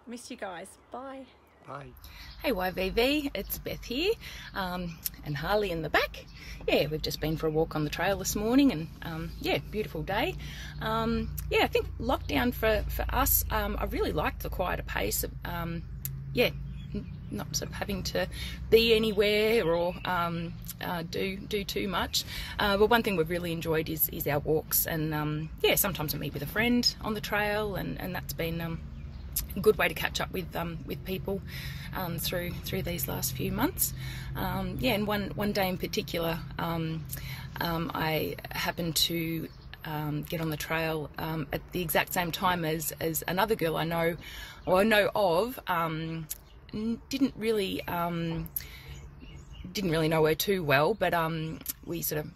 Miss 0.06 0.30
you 0.30 0.36
guys. 0.36 0.78
Bye. 0.90 1.26
Bye. 1.66 1.86
Hey 2.42 2.52
YVV, 2.52 3.30
it's 3.34 3.56
Beth 3.56 3.82
here, 3.84 4.12
um, 4.54 4.98
and 5.24 5.34
Harley 5.34 5.70
in 5.70 5.80
the 5.80 5.88
back. 5.88 6.26
Yeah, 6.68 6.88
we've 6.88 7.00
just 7.00 7.20
been 7.20 7.38
for 7.38 7.46
a 7.46 7.50
walk 7.50 7.74
on 7.74 7.84
the 7.84 7.90
trail 7.90 8.18
this 8.18 8.36
morning, 8.36 8.70
and 8.70 8.88
um, 9.00 9.30
yeah, 9.40 9.58
beautiful 9.70 10.02
day. 10.02 10.34
Um, 10.82 11.30
yeah, 11.50 11.64
I 11.64 11.68
think 11.68 11.86
lockdown 11.98 12.52
for 12.52 12.84
for 12.90 13.06
us, 13.08 13.46
um, 13.50 13.78
I 13.80 13.84
really 13.84 14.12
liked 14.12 14.42
the 14.42 14.50
quieter 14.50 14.82
pace. 14.82 15.24
Um, 15.46 15.82
yeah, 16.34 16.50
not 17.34 17.54
sort 17.56 17.70
of 17.70 17.76
having 17.76 18.02
to 18.04 18.26
be 18.70 18.94
anywhere 18.94 19.64
or 19.66 19.94
um, 20.04 20.54
uh, 20.80 21.02
do 21.10 21.36
do 21.36 21.64
too 21.64 21.88
much. 21.88 22.24
Uh, 22.58 22.76
but 22.76 22.88
one 22.90 23.02
thing 23.02 23.16
we've 23.16 23.30
really 23.30 23.52
enjoyed 23.52 23.88
is 23.88 24.08
is 24.10 24.26
our 24.26 24.38
walks, 24.38 24.86
and 24.86 25.14
um, 25.14 25.50
yeah, 25.62 25.74
sometimes 25.74 26.14
I 26.14 26.18
meet 26.18 26.34
with 26.34 26.42
a 26.42 26.46
friend 26.46 26.94
on 27.00 27.14
the 27.14 27.20
trail, 27.20 27.76
and 27.76 28.00
and 28.00 28.14
that's 28.14 28.32
been 28.32 28.60
um, 28.60 28.80
a 29.56 29.60
good 29.60 29.76
way 29.76 29.88
to 29.88 29.94
catch 29.94 30.20
up 30.20 30.32
with 30.32 30.54
um, 30.56 30.78
with 30.86 31.04
people 31.04 31.40
um, 31.94 32.18
through 32.18 32.52
through 32.64 32.82
these 32.82 33.08
last 33.08 33.32
few 33.32 33.52
months. 33.52 33.92
Um, 34.36 34.78
yeah, 34.80 34.92
and 34.92 35.06
one 35.06 35.30
one 35.34 35.52
day 35.52 35.68
in 35.68 35.78
particular, 35.78 36.38
um, 36.58 37.04
um, 37.60 37.90
I 37.94 38.36
happened 38.50 38.96
to 38.96 39.48
um, 39.84 40.22
get 40.22 40.40
on 40.40 40.50
the 40.50 40.56
trail 40.56 41.10
um, 41.18 41.46
at 41.52 41.60
the 41.72 41.82
exact 41.82 42.14
same 42.14 42.32
time 42.32 42.64
as 42.64 42.92
as 43.00 43.22
another 43.28 43.54
girl 43.54 43.76
I 43.76 43.84
know 43.84 44.16
or 44.66 44.80
I 44.80 44.84
know 44.84 45.10
of 45.14 45.58
didn't 47.08 47.34
really 47.36 47.82
um, 47.86 48.48
didn't 49.72 49.90
really 49.90 50.08
know 50.08 50.24
her 50.26 50.34
too 50.34 50.62
well, 50.62 50.94
but 50.94 51.14
um, 51.14 51.60
we 51.84 52.02
sort 52.02 52.24
of 52.24 52.30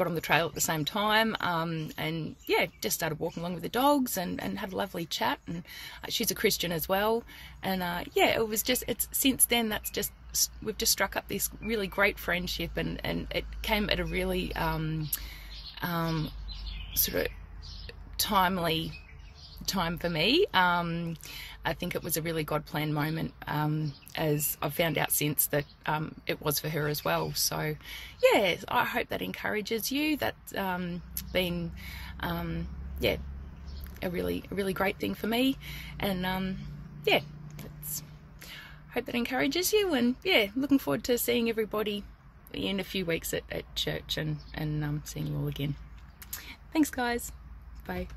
got 0.00 0.06
on 0.06 0.14
the 0.14 0.20
trail 0.20 0.46
at 0.46 0.54
the 0.54 0.60
same 0.62 0.82
time 0.82 1.36
um, 1.40 1.90
and 1.98 2.34
yeah 2.46 2.64
just 2.80 2.94
started 2.96 3.18
walking 3.18 3.42
along 3.42 3.52
with 3.52 3.62
the 3.62 3.68
dogs 3.68 4.16
and, 4.16 4.42
and 4.42 4.58
had 4.58 4.72
a 4.72 4.76
lovely 4.76 5.04
chat 5.04 5.38
and 5.46 5.62
uh, 6.02 6.06
she's 6.08 6.30
a 6.30 6.34
christian 6.34 6.72
as 6.72 6.88
well 6.88 7.22
and 7.62 7.82
uh, 7.82 8.02
yeah 8.14 8.28
it 8.28 8.48
was 8.48 8.62
just 8.62 8.82
it's 8.88 9.08
since 9.12 9.44
then 9.44 9.68
that's 9.68 9.90
just 9.90 10.10
we've 10.62 10.78
just 10.78 10.90
struck 10.90 11.16
up 11.16 11.28
this 11.28 11.50
really 11.60 11.86
great 11.86 12.18
friendship 12.18 12.70
and, 12.76 12.98
and 13.04 13.26
it 13.30 13.44
came 13.60 13.90
at 13.90 14.00
a 14.00 14.04
really 14.04 14.56
um, 14.56 15.06
um, 15.82 16.30
sort 16.94 17.26
of 17.26 17.32
timely 18.16 18.92
time 19.66 19.98
for 19.98 20.08
me 20.08 20.46
um, 20.54 21.16
I 21.64 21.74
think 21.74 21.94
it 21.94 22.02
was 22.02 22.16
a 22.16 22.22
really 22.22 22.42
God 22.42 22.64
planned 22.64 22.94
moment, 22.94 23.34
um, 23.46 23.92
as 24.16 24.56
I've 24.62 24.74
found 24.74 24.96
out 24.96 25.12
since 25.12 25.46
that 25.48 25.66
um, 25.84 26.14
it 26.26 26.40
was 26.40 26.58
for 26.58 26.68
her 26.70 26.88
as 26.88 27.04
well. 27.04 27.32
So, 27.34 27.76
yeah, 28.32 28.56
I 28.68 28.84
hope 28.84 29.08
that 29.08 29.20
encourages 29.20 29.92
you. 29.92 30.16
That's 30.16 30.54
um, 30.54 31.02
been, 31.32 31.72
um, 32.20 32.66
yeah, 32.98 33.16
a 34.02 34.08
really, 34.08 34.44
really 34.50 34.72
great 34.72 34.98
thing 34.98 35.14
for 35.14 35.26
me. 35.26 35.58
And 35.98 36.24
um, 36.24 36.58
yeah, 37.04 37.20
hope 38.94 39.04
that 39.04 39.14
encourages 39.14 39.72
you. 39.72 39.92
And 39.92 40.16
yeah, 40.24 40.46
looking 40.56 40.78
forward 40.78 41.04
to 41.04 41.18
seeing 41.18 41.50
everybody 41.50 42.04
in 42.54 42.80
a 42.80 42.84
few 42.84 43.04
weeks 43.04 43.34
at, 43.34 43.42
at 43.52 43.74
church 43.74 44.16
and, 44.16 44.38
and 44.54 45.02
seeing 45.04 45.26
you 45.26 45.36
all 45.36 45.46
again. 45.46 45.74
Thanks, 46.72 46.88
guys. 46.90 47.32
Bye. 47.86 48.08